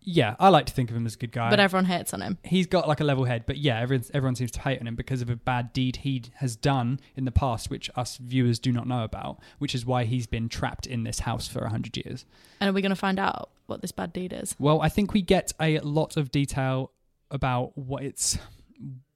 Yeah, 0.00 0.36
I 0.40 0.48
like 0.48 0.64
to 0.66 0.72
think 0.72 0.88
of 0.90 0.96
him 0.96 1.04
as 1.04 1.14
a 1.16 1.18
good 1.18 1.32
guy. 1.32 1.50
but 1.50 1.60
everyone 1.60 1.84
hates 1.84 2.14
on 2.14 2.22
him. 2.22 2.38
he's 2.42 2.66
got 2.66 2.88
like 2.88 3.00
a 3.00 3.04
level 3.04 3.24
head, 3.24 3.44
but 3.46 3.58
yeah, 3.58 3.78
everyone, 3.80 4.06
everyone 4.14 4.34
seems 4.36 4.50
to 4.52 4.60
hate 4.60 4.80
on 4.80 4.86
him 4.86 4.94
because 4.94 5.20
of 5.20 5.28
a 5.28 5.36
bad 5.36 5.74
deed 5.74 5.96
he 5.96 6.22
has 6.36 6.56
done 6.56 6.98
in 7.14 7.26
the 7.26 7.30
past, 7.30 7.68
which 7.68 7.90
us 7.96 8.16
viewers 8.16 8.58
do 8.58 8.72
not 8.72 8.86
know 8.88 9.04
about, 9.04 9.38
which 9.58 9.74
is 9.74 9.84
why 9.84 10.04
he's 10.04 10.26
been 10.26 10.48
trapped 10.48 10.86
in 10.86 11.04
this 11.04 11.20
house 11.20 11.46
for 11.46 11.58
a 11.60 11.68
hundred 11.68 11.96
years. 11.98 12.24
And 12.60 12.70
are 12.70 12.72
we 12.72 12.80
going 12.80 12.90
to 12.90 12.96
find 12.96 13.18
out 13.18 13.50
what 13.66 13.82
this 13.82 13.92
bad 13.92 14.14
deed 14.14 14.32
is? 14.32 14.56
Well, 14.58 14.80
I 14.80 14.88
think 14.88 15.12
we 15.12 15.20
get 15.20 15.52
a 15.60 15.80
lot 15.80 16.16
of 16.16 16.30
detail 16.30 16.92
about 17.30 17.76
what 17.76 18.02
it's, 18.02 18.38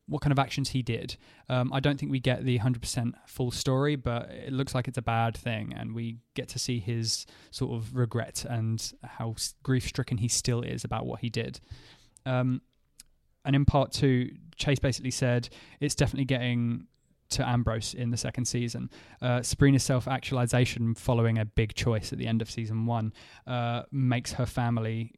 what 0.07 0.21
kind 0.21 0.33
of 0.33 0.39
actions 0.39 0.71
he 0.71 0.83
did. 0.83 1.17
Um, 1.49 1.73
I 1.73 1.81
don't 1.81 1.99
think 1.99 2.11
we 2.11 2.21
get 2.21 2.45
the 2.45 2.57
hundred 2.59 2.83
percent 2.83 3.15
full 3.27 3.51
story, 3.51 3.97
but 3.97 4.31
it 4.31 4.53
looks 4.53 4.75
like 4.75 4.89
it's 4.89 4.99
a 4.99 5.03
bad 5.03 5.37
thing, 5.37 5.73
and 5.77 5.95
we 5.95 6.19
get 6.35 6.49
to 6.49 6.59
see 6.59 6.79
his 6.79 7.27
sort 7.51 7.73
of 7.73 7.95
regret 7.95 8.45
and 8.49 8.93
how 9.05 9.35
grief 9.63 9.87
stricken 9.87 10.19
he 10.19 10.29
still 10.29 10.63
is 10.63 10.85
about 10.85 11.07
what 11.07 11.21
he 11.21 11.31
did. 11.31 11.61
Um, 12.27 12.63
and 13.45 13.57
in 13.57 13.65
part 13.65 13.93
two, 13.93 14.31
Chase 14.57 14.79
basically 14.79 15.11
said 15.11 15.49
it's 15.81 15.95
definitely 15.95 16.27
getting 16.27 16.87
to 17.31 17.49
Ambrose 17.49 17.95
in 17.95 18.11
the 18.11 18.17
second 18.17 18.45
season. 18.45 18.91
Uh, 19.21 19.43
Sabrina's 19.43 19.83
self 19.83 20.07
actualization 20.07 20.95
following 20.95 21.39
a 21.39 21.45
big 21.45 21.75
choice 21.75 22.13
at 22.13 22.19
the 22.19 22.27
end 22.27 22.43
of 22.43 22.51
season 22.51 22.87
one 22.87 23.13
uh, 23.47 23.83
makes 23.91 24.33
her 24.35 24.47
family 24.47 25.13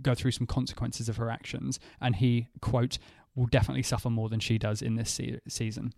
go 0.00 0.14
through 0.14 0.30
some 0.30 0.46
consequences 0.46 1.08
of 1.08 1.16
her 1.16 1.30
actions, 1.30 1.78
and 2.00 2.16
he, 2.16 2.48
quote, 2.60 2.98
will 3.34 3.46
definitely 3.46 3.82
suffer 3.82 4.10
more 4.10 4.28
than 4.28 4.40
she 4.40 4.58
does 4.58 4.82
in 4.82 4.96
this 4.96 5.10
se- 5.10 5.40
season. 5.48 5.92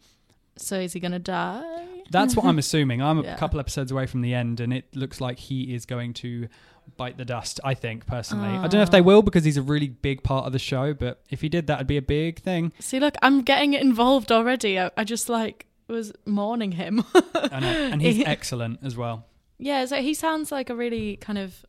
So 0.57 0.79
is 0.79 0.93
he 0.93 1.01
going 1.01 1.13
to 1.13 1.19
die? 1.19 1.87
That's 2.11 2.37
what 2.37 2.45
I'm 2.47 2.59
assuming. 2.65 3.03
I'm 3.03 3.19
a 3.25 3.37
couple 3.37 3.59
episodes 3.59 3.91
away 3.91 4.07
from 4.07 4.21
the 4.21 4.35
end, 4.35 4.61
and 4.61 4.73
it 4.73 4.95
looks 4.95 5.21
like 5.21 5.39
he 5.39 5.75
is 5.75 5.85
going 5.85 6.13
to 6.15 6.47
bite 6.97 7.17
the 7.17 7.25
dust. 7.25 7.59
I 7.65 7.75
think 7.75 8.07
personally, 8.07 8.49
I 8.51 8.63
don't 8.69 8.75
know 8.75 8.83
if 8.83 8.91
they 8.91 9.01
Ah. 9.01 9.03
will 9.03 9.23
because 9.23 9.45
he's 9.45 9.57
a 9.57 9.63
really 9.63 9.89
big 9.89 10.23
part 10.23 10.47
of 10.47 10.53
the 10.53 10.59
show. 10.61 10.95
But 10.95 11.23
if 11.31 11.41
he 11.41 11.49
did, 11.49 11.67
that'd 11.67 11.87
be 11.89 11.97
a 11.97 12.03
big 12.03 12.41
thing. 12.41 12.73
See, 12.79 13.01
look, 13.01 13.15
I'm 13.23 13.43
getting 13.43 13.75
involved 13.75 14.31
already. 14.31 14.79
I, 14.79 14.91
I 14.97 15.03
just 15.03 15.29
like 15.29 15.67
was 15.89 16.13
mourning 16.25 16.73
him. 16.73 17.03
And 17.35 18.01
he's 18.01 18.23
excellent 18.27 18.79
as 18.85 18.97
well. 18.97 19.27
yeah, 19.59 19.85
so 19.87 19.97
he 20.01 20.15
sounds 20.15 20.53
like 20.53 20.71
a 20.71 20.75
really 20.77 21.17
kind 21.17 21.39
of 21.39 21.65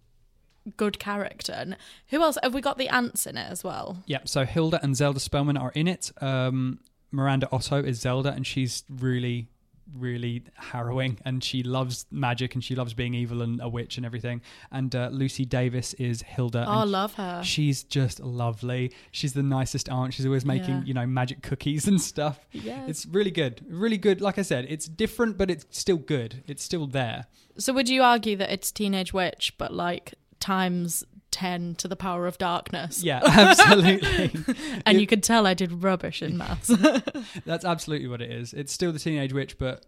good 0.78 1.00
character. 1.00 1.54
And 1.54 1.78
who 2.08 2.22
else? 2.22 2.38
Have 2.44 2.54
we 2.54 2.62
got 2.62 2.78
the 2.78 2.90
aunts 2.90 3.26
in 3.28 3.38
it 3.38 3.50
as 3.50 3.64
well? 3.64 4.04
Yeah. 4.06 4.20
So 4.26 4.46
Hilda 4.46 4.80
and 4.84 4.96
Zelda 4.96 5.20
Spellman 5.20 5.58
are 5.58 5.72
in 5.72 5.88
it. 5.88 6.12
Um, 6.22 6.80
Miranda 7.12 7.48
Otto 7.52 7.84
is 7.84 8.00
Zelda, 8.00 8.32
and 8.32 8.46
she's 8.46 8.84
really 8.90 9.48
really 9.96 10.44
harrowing, 10.56 11.16
and 11.26 11.44
she 11.44 11.62
loves 11.62 12.08
magic 12.10 12.56
and 12.56 12.64
she 12.64 12.74
loves 12.74 12.96
being 12.96 13.14
evil 13.14 13.44
and 13.44 13.62
a 13.62 13.70
witch 13.70 13.98
and 13.98 14.06
everything. 14.06 14.42
And 14.72 14.94
uh, 14.96 15.10
Lucy 15.12 15.46
Davis 15.46 15.94
is 15.94 16.24
Hilda. 16.24 16.66
Oh, 16.68 16.72
I 16.80 16.84
love 16.86 17.14
her. 17.14 17.44
She's 17.44 17.84
just 17.84 18.20
lovely. 18.20 18.92
She's 19.12 19.34
the 19.34 19.44
nicest 19.44 19.88
aunt. 19.88 20.14
She's 20.16 20.26
always 20.26 20.44
making, 20.44 20.78
Yeah. 20.78 20.84
you 20.86 20.94
know, 20.96 21.06
magic 21.06 21.44
cookies 21.44 21.88
and 21.88 22.02
stuff. 22.02 22.40
Yeah. 22.52 22.84
It's 22.88 23.06
really 23.06 23.30
good. 23.32 23.64
Really 23.70 24.00
good. 24.00 24.22
Like 24.22 24.40
I 24.40 24.42
said, 24.42 24.66
it's 24.70 24.88
different, 24.88 25.38
but 25.38 25.52
it's 25.52 25.68
still 25.70 25.98
good. 25.98 26.44
It's 26.48 26.64
still 26.64 26.88
there. 26.88 27.28
So 27.58 27.72
would 27.72 27.88
you 27.88 28.02
argue 28.02 28.36
that 28.38 28.52
it's 28.52 28.72
Teenage 28.72 29.14
Witch, 29.14 29.54
but 29.60 29.72
like 29.72 30.16
times 30.46 31.04
ten 31.32 31.76
to 31.76 31.88
the 31.88 31.96
power 31.96 32.28
of 32.28 32.38
darkness? 32.38 33.04
Yeah, 33.04 33.22
absolutely. 33.26 34.32
And 34.86 34.98
It- 34.98 35.02
you 35.02 35.08
could 35.08 35.24
tell 35.24 35.46
I 35.48 35.54
did 35.54 35.84
rubbish 35.84 36.22
in 36.22 36.38
maths. 36.38 36.68
That's 37.46 37.66
absolutely 37.66 38.08
what 38.08 38.22
it 38.22 38.32
is. 38.32 38.54
It's 38.54 38.72
still 38.72 38.92
the 38.92 39.00
Teenage 39.00 39.34
Witch, 39.34 39.58
but 39.58 39.86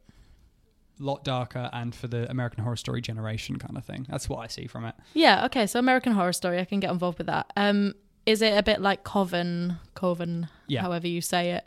a 0.99 1.03
lot 1.03 1.23
darker 1.23 1.69
and 1.73 1.93
for 1.93 2.07
the 2.07 2.29
American 2.29 2.63
Horror 2.63 2.75
Story 2.75 3.01
generation 3.01 3.57
kind 3.59 3.77
of 3.77 3.85
thing. 3.85 4.05
That's 4.09 4.27
what 4.27 4.39
I 4.39 4.47
see 4.47 4.65
from 4.67 4.85
it. 4.85 4.95
yeah. 5.13 5.45
Okay. 5.45 5.67
So 5.67 5.77
American 5.79 6.13
Horror 6.13 6.33
Story, 6.33 6.59
I 6.59 6.65
can 6.65 6.79
get 6.79 6.91
involved 6.91 7.19
with 7.19 7.27
that. 7.27 7.53
Um, 7.55 7.93
is 8.25 8.41
it 8.41 8.57
a 8.57 8.63
bit 8.63 8.81
like 8.81 9.03
Coven? 9.03 9.77
Coven, 9.93 10.49
Yeah. 10.67 10.81
however 10.81 11.07
you 11.07 11.21
say 11.21 11.51
it. 11.51 11.65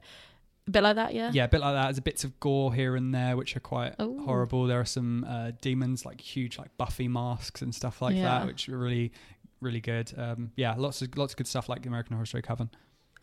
A 0.66 0.70
bit 0.70 0.82
like 0.82 0.96
that, 0.96 1.14
yeah. 1.14 1.30
Yeah, 1.32 1.44
a 1.44 1.48
bit 1.48 1.60
like 1.60 1.74
that. 1.74 1.84
There's 1.84 2.00
bits 2.00 2.24
of 2.24 2.38
gore 2.40 2.72
here 2.72 2.94
and 2.96 3.14
there, 3.14 3.36
which 3.36 3.56
are 3.56 3.60
quite 3.60 3.94
Ooh. 4.00 4.22
horrible. 4.24 4.66
There 4.66 4.78
are 4.80 4.84
some 4.84 5.24
uh, 5.28 5.52
demons, 5.60 6.04
like 6.04 6.20
huge, 6.20 6.58
like 6.58 6.76
Buffy 6.76 7.08
masks 7.08 7.62
and 7.62 7.74
stuff 7.74 8.00
like 8.02 8.14
Yeah. 8.16 8.40
that, 8.40 8.46
which 8.46 8.68
are 8.68 8.78
really, 8.78 9.12
really 9.60 9.80
good. 9.80 10.12
Um, 10.16 10.52
yeah, 10.56 10.74
lots 10.76 11.02
of 11.02 11.16
lots 11.16 11.32
of 11.32 11.38
good 11.38 11.46
stuff 11.46 11.68
like 11.68 11.82
the 11.82 11.88
American 11.88 12.14
Horror 12.14 12.26
Story 12.26 12.42
Coven. 12.42 12.70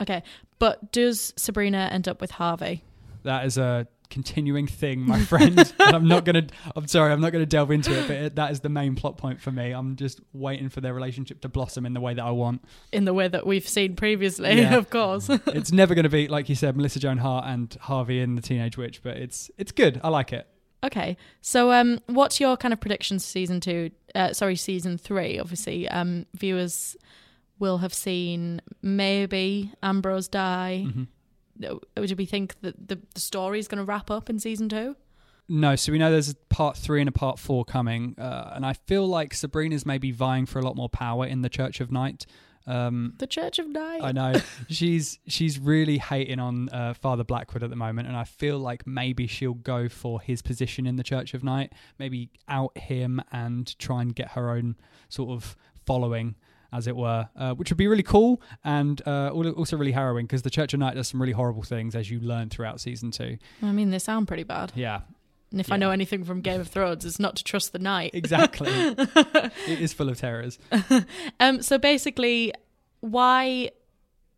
Okay. 0.01 0.23
But 0.59 0.91
does 0.91 1.33
Sabrina 1.37 1.89
end 1.91 2.07
up 2.07 2.21
with 2.21 2.31
Harvey? 2.31 2.83
That 3.23 3.45
is 3.45 3.57
a 3.57 3.87
continuing 4.09 4.67
thing, 4.67 5.01
my 5.01 5.19
friend. 5.19 5.73
I'm 5.79 6.07
not 6.07 6.25
gonna. 6.25 6.47
I'm 6.75 6.87
sorry, 6.87 7.11
I'm 7.11 7.21
not 7.21 7.31
gonna 7.31 7.45
delve 7.45 7.71
into 7.71 7.91
it, 7.97 8.07
but 8.07 8.15
it, 8.17 8.35
that 8.35 8.51
is 8.51 8.59
the 8.61 8.69
main 8.69 8.95
plot 8.95 9.17
point 9.17 9.41
for 9.41 9.51
me. 9.51 9.71
I'm 9.71 9.95
just 9.95 10.19
waiting 10.33 10.69
for 10.69 10.81
their 10.81 10.93
relationship 10.93 11.41
to 11.41 11.49
blossom 11.49 11.85
in 11.85 11.93
the 11.93 11.99
way 12.01 12.13
that 12.13 12.23
I 12.23 12.31
want. 12.31 12.63
In 12.91 13.05
the 13.05 13.13
way 13.13 13.27
that 13.27 13.45
we've 13.45 13.67
seen 13.67 13.95
previously, 13.95 14.59
Yeah. 14.61 14.75
of 14.75 14.89
course. 14.89 15.29
it's 15.47 15.71
never 15.71 15.93
going 15.95 16.03
to 16.03 16.09
be 16.09 16.27
like 16.27 16.49
you 16.49 16.55
said, 16.55 16.75
Melissa 16.77 16.99
Joan 16.99 17.17
Hart 17.17 17.45
and 17.47 17.75
Harvey 17.81 18.19
in 18.19 18.35
the 18.35 18.41
Teenage 18.41 18.77
Witch, 18.77 19.01
but 19.03 19.17
it's 19.17 19.49
it's 19.57 19.71
good. 19.71 19.99
I 20.03 20.09
like 20.09 20.33
it. 20.33 20.47
Okay, 20.83 21.17
so 21.41 21.71
um, 21.71 21.99
what's 22.05 22.39
your 22.39 22.55
kind 22.55 22.71
of 22.73 22.79
predictions 22.79 23.25
for 23.25 23.31
season 23.31 23.59
two? 23.59 23.89
Uh, 24.13 24.31
sorry, 24.31 24.55
season 24.55 24.97
three. 24.97 25.39
Obviously, 25.39 25.89
um, 25.89 26.27
viewers 26.35 26.95
will 27.59 27.79
have 27.79 27.93
seen 27.95 28.61
maybe 28.83 29.71
Ambrose 29.81 30.27
die. 30.27 30.85
hmm 30.91 31.01
Uh, 31.01 31.05
Do 31.59 31.79
we 31.95 32.25
think 32.25 32.59
that 32.61 32.87
the, 32.87 32.99
the 33.13 33.19
story 33.19 33.59
is 33.59 33.67
going 33.67 33.79
to 33.79 33.83
wrap 33.83 34.09
up 34.11 34.29
in 34.29 34.39
season 34.39 34.69
two? 34.69 34.95
No, 35.49 35.75
so 35.77 35.91
we 35.91 35.97
know 35.97 36.11
there's 36.11 36.31
a 36.31 36.35
part 36.49 36.75
three 36.75 36.99
and 36.99 37.07
a 37.07 37.13
part 37.13 37.39
four 37.39 37.63
coming, 37.63 38.15
uh, 38.19 38.51
and 38.55 38.65
I 38.65 38.73
feel 38.73 39.07
like 39.07 39.33
Sabrina's 39.33 39.85
maybe 39.85 40.11
vying 40.11 40.45
for 40.45 40.59
a 40.59 40.61
lot 40.61 40.75
more 40.75 40.89
power 40.89 41.25
in 41.25 41.41
the 41.41 41.49
Church 41.49 41.79
of 41.79 41.89
Night. 41.89 42.25
Um, 42.65 43.13
The 43.17 43.27
Church 43.27 43.59
of 43.59 43.69
Night. 43.69 44.01
I 44.03 44.11
know 44.11 44.33
she's 44.69 45.19
she's 45.25 45.57
really 45.57 45.99
hating 45.99 46.39
on 46.39 46.67
uh, 46.69 46.93
Father 46.95 47.23
Blackwood 47.23 47.63
at 47.63 47.69
the 47.69 47.77
moment, 47.77 48.09
and 48.09 48.17
I 48.17 48.25
feel 48.25 48.59
like 48.59 48.85
maybe 48.85 49.25
she'll 49.25 49.53
go 49.53 49.87
for 49.87 50.19
his 50.19 50.41
position 50.41 50.85
in 50.85 50.97
the 50.97 51.03
Church 51.03 51.33
of 51.33 51.45
Night, 51.45 51.71
maybe 51.97 52.29
out 52.49 52.77
him 52.77 53.21
and 53.31 53.77
try 53.79 54.01
and 54.01 54.13
get 54.13 54.31
her 54.31 54.51
own 54.51 54.75
sort 55.07 55.29
of 55.29 55.55
following, 55.85 56.35
as 56.71 56.87
it 56.87 56.95
were, 56.95 57.29
uh, 57.35 57.53
which 57.53 57.69
would 57.69 57.77
be 57.77 57.87
really 57.87 58.03
cool 58.03 58.41
and 58.63 59.01
uh, 59.07 59.29
also 59.29 59.77
really 59.77 59.91
harrowing 59.91 60.25
because 60.25 60.41
the 60.41 60.49
Church 60.49 60.73
of 60.73 60.79
Night 60.79 60.95
does 60.95 61.07
some 61.07 61.21
really 61.21 61.33
horrible 61.33 61.63
things 61.63 61.95
as 61.95 62.09
you 62.11 62.19
learn 62.19 62.49
throughout 62.49 62.79
season 62.81 63.11
two. 63.11 63.37
I 63.63 63.71
mean, 63.71 63.89
they 63.91 63.99
sound 63.99 64.27
pretty 64.27 64.43
bad. 64.43 64.71
Yeah, 64.75 65.01
And 65.51 65.59
if 65.61 65.71
I 65.71 65.77
know 65.77 65.91
anything 65.91 66.23
from 66.23 66.41
Game 66.41 66.59
of 66.61 66.67
Thrones, 66.67 67.05
it's 67.05 67.19
not 67.19 67.35
to 67.37 67.43
trust 67.43 67.71
the 67.71 67.79
night. 67.79 68.11
exactly. 68.13 68.69
it 68.71 69.79
is 69.81 69.93
full 69.93 70.09
of 70.09 70.17
terrors. 70.19 70.59
Um, 71.39 71.61
so 71.61 71.77
basically, 71.77 72.53
why 73.01 73.71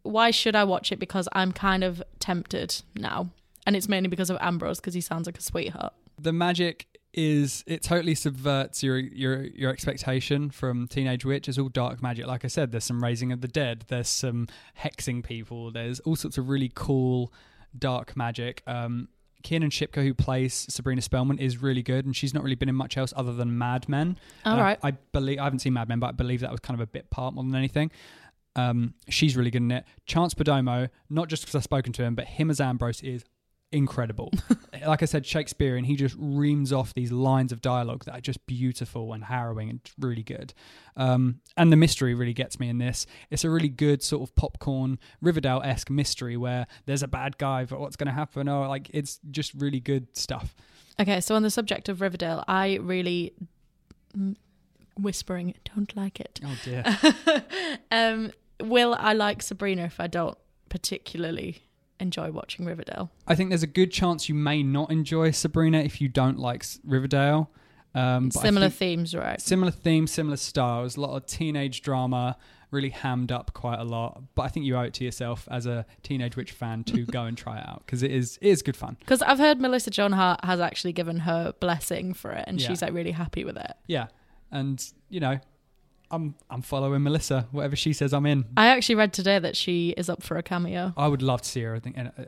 why 0.03 0.31
should 0.31 0.55
I 0.55 0.63
watch 0.63 0.91
it? 0.91 0.99
Because 0.99 1.27
I'm 1.33 1.51
kind 1.51 1.83
of 1.83 2.01
tempted 2.19 2.81
now, 2.95 3.29
and 3.65 3.75
it's 3.75 3.87
mainly 3.89 4.09
because 4.09 4.29
of 4.29 4.37
Ambrose 4.41 4.79
because 4.79 4.93
he 4.93 5.01
sounds 5.01 5.25
like 5.27 5.37
a 5.37 5.41
sweetheart. 5.41 5.93
the 6.17 6.33
magic 6.33 6.98
is 7.13 7.63
it 7.65 7.81
totally 7.81 8.13
subverts 8.13 8.83
your 8.83 8.97
your 8.99 9.43
your 9.45 9.71
expectation 9.71 10.49
from 10.51 10.87
teenage 10.87 11.25
witch 11.25 11.49
it's 11.49 11.57
all 11.57 11.67
dark 11.69 12.03
magic 12.03 12.27
like 12.27 12.45
i 12.45 12.47
said 12.47 12.71
there's 12.71 12.83
some 12.83 13.03
raising 13.03 13.31
of 13.31 13.41
the 13.41 13.47
dead 13.47 13.83
there's 13.87 14.07
some 14.07 14.45
hexing 14.83 15.23
people 15.23 15.71
there's 15.71 15.99
all 16.01 16.15
sorts 16.15 16.37
of 16.37 16.47
really 16.49 16.71
cool 16.75 17.33
dark 17.77 18.15
magic 18.15 18.61
um 18.67 19.07
Kiernan 19.41 19.69
Shipka, 19.69 20.03
who 20.03 20.13
plays 20.13 20.67
Sabrina 20.69 21.01
Spellman, 21.01 21.39
is 21.39 21.61
really 21.61 21.81
good, 21.81 22.03
and 22.05 22.13
she's 22.13 22.33
not 22.33 22.43
really 22.43 22.57
been 22.57 22.67
in 22.67 22.75
much 22.75 22.97
else 22.97 23.13
other 23.15 23.31
than 23.31 23.57
Mad 23.57 23.87
Men. 23.87 24.17
All 24.43 24.51
And 24.51 24.59
I- 24.61 24.63
right. 24.65 24.79
I, 24.83 24.91
believe 25.13 25.39
I 25.39 25.45
haven't 25.45 25.59
seen 25.59 25.71
Mad 25.71 25.87
Men, 25.87 25.97
but 26.01 26.07
I 26.07 26.11
believe 26.11 26.41
that 26.41 26.51
was 26.51 26.59
kind 26.59 26.77
of 26.77 26.81
a 26.83 26.87
bit 26.87 27.09
part 27.09 27.33
more 27.35 27.45
than 27.45 27.55
anything. 27.55 27.89
Um, 28.57 28.95
she's 29.07 29.37
really 29.37 29.49
good 29.49 29.61
in 29.61 29.71
it. 29.71 29.85
Chance 30.05 30.33
Perdomo, 30.33 30.89
not 31.09 31.29
just 31.29 31.43
because 31.43 31.55
I've 31.55 31.63
spoken 31.63 31.93
to 31.93 32.03
him, 32.03 32.15
but 32.15 32.25
him 32.25 32.49
as 32.51 32.59
Ambrose 32.59 33.01
is 33.01 33.23
incredible. 33.71 34.31
like 34.85 35.01
I 35.01 35.05
said, 35.05 35.25
Shakespearean. 35.25 35.83
He 35.83 35.95
just 35.95 36.15
reams 36.17 36.73
off 36.73 36.93
these 36.93 37.11
lines 37.11 37.51
of 37.51 37.61
dialogue 37.61 38.05
that 38.05 38.17
are 38.17 38.21
just 38.21 38.45
beautiful 38.45 39.13
and 39.13 39.23
harrowing 39.25 39.69
and 39.69 39.79
really 39.99 40.23
good. 40.23 40.53
Um, 40.97 41.41
and 41.57 41.71
the 41.71 41.75
mystery 41.75 42.13
really 42.13 42.33
gets 42.33 42.59
me 42.59 42.69
in 42.69 42.77
this. 42.77 43.05
It's 43.29 43.43
a 43.43 43.49
really 43.49 43.69
good 43.69 44.01
sort 44.01 44.27
of 44.27 44.35
popcorn 44.35 44.99
Riverdale 45.21 45.61
esque 45.63 45.89
mystery 45.89 46.37
where 46.37 46.67
there's 46.85 47.03
a 47.03 47.07
bad 47.07 47.37
guy, 47.37 47.65
but 47.65 47.79
what's 47.79 47.95
going 47.95 48.07
to 48.07 48.13
happen? 48.13 48.49
Or 48.49 48.67
like 48.67 48.89
it's 48.93 49.19
just 49.29 49.53
really 49.53 49.79
good 49.79 50.15
stuff. 50.17 50.55
Okay, 50.99 51.21
so 51.21 51.35
on 51.35 51.43
the 51.43 51.51
subject 51.51 51.87
of 51.87 52.01
Riverdale, 52.01 52.43
I 52.47 52.75
really 52.77 53.33
mm, 54.17 54.35
whispering 54.97 55.53
don't 55.75 55.95
like 55.95 56.19
it. 56.19 56.39
Oh 56.43 56.57
dear. 56.63 56.83
um, 57.91 58.31
will 58.61 58.95
I 58.99 59.13
like 59.13 59.41
Sabrina 59.41 59.83
if 59.83 59.99
I 59.99 60.07
don't 60.07 60.37
particularly 60.67 61.63
enjoy 61.99 62.31
watching 62.31 62.65
Riverdale? 62.65 63.11
I 63.27 63.35
think 63.35 63.49
there's 63.49 63.63
a 63.63 63.67
good 63.67 63.91
chance 63.91 64.29
you 64.29 64.35
may 64.35 64.63
not 64.63 64.91
enjoy 64.91 65.31
Sabrina 65.31 65.79
if 65.79 65.99
you 66.01 66.07
don't 66.07 66.39
like 66.39 66.65
Riverdale. 66.83 67.49
Um, 67.95 68.29
Similar 68.31 68.69
themes, 68.69 69.15
right? 69.15 69.41
similar 69.41 69.71
theme, 69.71 70.05
similar 70.05 70.37
styles, 70.37 70.95
a 70.95 71.01
lot 71.01 71.15
of 71.17 71.25
teenage 71.25 71.81
drama, 71.81 72.37
really 72.69 72.89
hammed 72.89 73.31
up 73.31 73.51
quite 73.53 73.79
a 73.79 73.83
lot. 73.83 74.21
But 74.35 74.43
I 74.43 74.47
think 74.49 74.67
you 74.67 74.77
owe 74.77 74.81
it 74.81 74.93
to 74.95 75.03
yourself 75.03 75.47
as 75.49 75.65
a 75.65 75.87
Teenage 76.03 76.35
Witch 76.35 76.51
fan 76.51 76.83
to 76.83 77.03
go 77.07 77.23
and 77.23 77.35
try 77.35 77.57
it 77.57 77.67
out 77.67 77.81
because 77.85 78.03
it 78.03 78.11
is 78.11 78.37
it 78.43 78.49
is 78.49 78.61
good 78.61 78.77
fun. 78.77 78.95
Because 78.99 79.23
I've 79.23 79.39
heard 79.39 79.59
Melissa 79.59 79.89
Joan 79.89 80.11
Hart 80.11 80.45
has 80.45 80.59
actually 80.59 80.93
given 80.93 81.19
her 81.21 81.51
blessing 81.59 82.13
for 82.13 82.31
it, 82.31 82.43
and 82.45 82.61
Yeah. 82.61 82.67
she's 82.67 82.83
like 82.83 82.93
really 82.93 83.11
happy 83.11 83.43
with 83.43 83.57
it. 83.57 83.73
Yeah, 83.87 84.07
and 84.51 84.83
you 85.09 85.19
know, 85.19 85.39
I'm 86.11 86.35
I'm 86.49 86.61
following 86.61 87.03
Melissa. 87.03 87.47
Whatever 87.51 87.75
she 87.75 87.93
says, 87.93 88.13
I'm 88.13 88.25
in. 88.25 88.45
I 88.57 88.67
actually 88.67 88.95
read 88.95 89.13
today 89.13 89.39
that 89.39 89.55
she 89.55 89.89
is 89.97 90.09
up 90.09 90.23
for 90.23 90.37
a 90.37 90.43
cameo. 90.43 90.93
I 90.97 91.07
would 91.07 91.21
love 91.21 91.41
to 91.43 91.49
see 91.49 91.61
her. 91.61 91.75
I 91.75 91.79
think 91.79 91.97
and, 91.97 92.11
uh, 92.17 92.23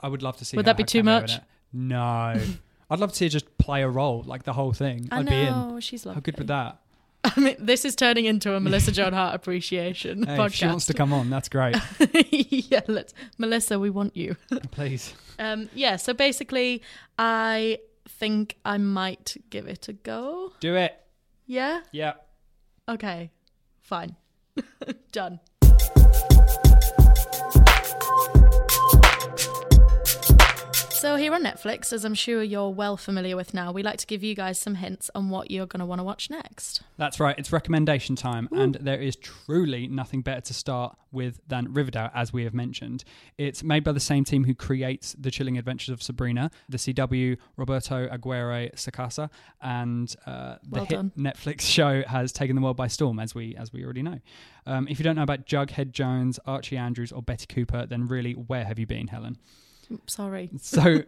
I 0.00 0.08
would 0.08 0.22
love 0.22 0.36
to 0.38 0.44
see. 0.44 0.56
Her. 0.56 0.58
Would 0.58 0.66
her 0.66 0.70
that 0.70 0.76
be 0.76 0.84
too 0.84 1.02
much? 1.02 1.32
No, 1.72 1.98
I'd 2.90 2.98
love 3.00 3.10
to 3.10 3.16
see 3.16 3.24
her 3.26 3.30
just 3.30 3.58
play 3.58 3.82
a 3.82 3.88
role 3.88 4.22
like 4.26 4.44
the 4.44 4.52
whole 4.52 4.72
thing. 4.72 5.08
I 5.10 5.18
I'd 5.20 5.26
be 5.26 5.34
in. 5.34 5.46
know 5.46 5.80
she's 5.80 6.06
lovely. 6.06 6.16
How 6.16 6.20
good 6.20 6.38
would 6.38 6.48
that? 6.48 6.78
I 7.24 7.40
mean, 7.40 7.56
this 7.58 7.84
is 7.86 7.96
turning 7.96 8.26
into 8.26 8.54
a 8.54 8.60
Melissa 8.60 8.92
Joan 8.98 9.14
Hart 9.14 9.34
appreciation 9.34 10.24
Hey, 10.24 10.36
podcast. 10.36 10.46
if 10.46 10.54
she 10.54 10.66
wants 10.66 10.86
to 10.86 10.94
come 10.94 11.12
on, 11.14 11.30
that's 11.30 11.48
great. 11.48 11.74
yeah, 12.30 12.82
let's 12.86 13.14
Melissa, 13.38 13.78
we 13.78 13.88
want 13.90 14.14
you. 14.14 14.36
Please. 14.72 15.14
Um, 15.38 15.70
yeah, 15.74 15.96
so 15.96 16.12
basically, 16.12 16.82
I 17.18 17.78
think 18.08 18.58
I 18.64 18.76
might 18.78 19.36
give 19.50 19.66
it 19.66 19.88
a 19.88 19.94
go. 19.94 20.52
Do 20.60 20.76
it. 20.76 20.94
Yeah. 21.46 21.80
Yeah. 21.92 22.12
Okay. 22.88 23.30
Fine. 23.82 24.16
Done. 25.12 25.40
So, 31.04 31.16
here 31.16 31.34
on 31.34 31.42
Netflix, 31.42 31.92
as 31.92 32.02
I'm 32.06 32.14
sure 32.14 32.42
you're 32.42 32.70
well 32.70 32.96
familiar 32.96 33.36
with 33.36 33.52
now, 33.52 33.70
we 33.72 33.82
like 33.82 33.98
to 33.98 34.06
give 34.06 34.22
you 34.22 34.34
guys 34.34 34.58
some 34.58 34.76
hints 34.76 35.10
on 35.14 35.28
what 35.28 35.50
you're 35.50 35.66
going 35.66 35.80
to 35.80 35.84
want 35.84 35.98
to 35.98 36.02
watch 36.02 36.30
next. 36.30 36.80
That's 36.96 37.20
right. 37.20 37.38
It's 37.38 37.52
recommendation 37.52 38.16
time, 38.16 38.48
and 38.52 38.76
there 38.76 38.98
is 38.98 39.14
truly 39.16 39.86
nothing 39.86 40.22
better 40.22 40.40
to 40.40 40.54
start 40.54 40.96
with 41.12 41.42
than 41.46 41.74
Riverdale, 41.74 42.08
as 42.14 42.32
we 42.32 42.44
have 42.44 42.54
mentioned. 42.54 43.04
It's 43.36 43.62
made 43.62 43.84
by 43.84 43.92
the 43.92 44.00
same 44.00 44.24
team 44.24 44.44
who 44.44 44.54
creates 44.54 45.14
The 45.18 45.30
Chilling 45.30 45.58
Adventures 45.58 45.90
of 45.90 46.02
Sabrina, 46.02 46.50
the 46.70 46.78
CW 46.78 47.36
Roberto 47.58 48.08
Aguirre 48.10 48.70
Sacasa, 48.74 49.28
and 49.60 50.16
uh, 50.24 50.54
the 50.62 50.70
Well 50.70 50.84
hit 50.86 50.96
done. 50.96 51.12
Netflix 51.18 51.60
show 51.60 52.02
has 52.06 52.32
taken 52.32 52.56
the 52.56 52.62
world 52.62 52.78
by 52.78 52.86
storm, 52.86 53.18
as 53.18 53.34
we 53.34 53.54
as 53.56 53.74
we 53.74 53.84
already 53.84 54.00
know. 54.00 54.20
Um, 54.64 54.88
if 54.88 54.98
you 54.98 55.04
don't 55.04 55.16
know 55.16 55.22
about 55.22 55.44
Jughead 55.44 55.90
Jones, 55.90 56.40
Archie 56.46 56.78
Andrews, 56.78 57.12
or 57.12 57.20
Betty 57.20 57.44
Cooper, 57.44 57.84
then 57.84 58.08
really, 58.08 58.32
where 58.32 58.64
have 58.64 58.78
you 58.78 58.86
been, 58.86 59.08
Helen? 59.08 59.36
Sorry. 60.06 60.50
So, 60.60 61.02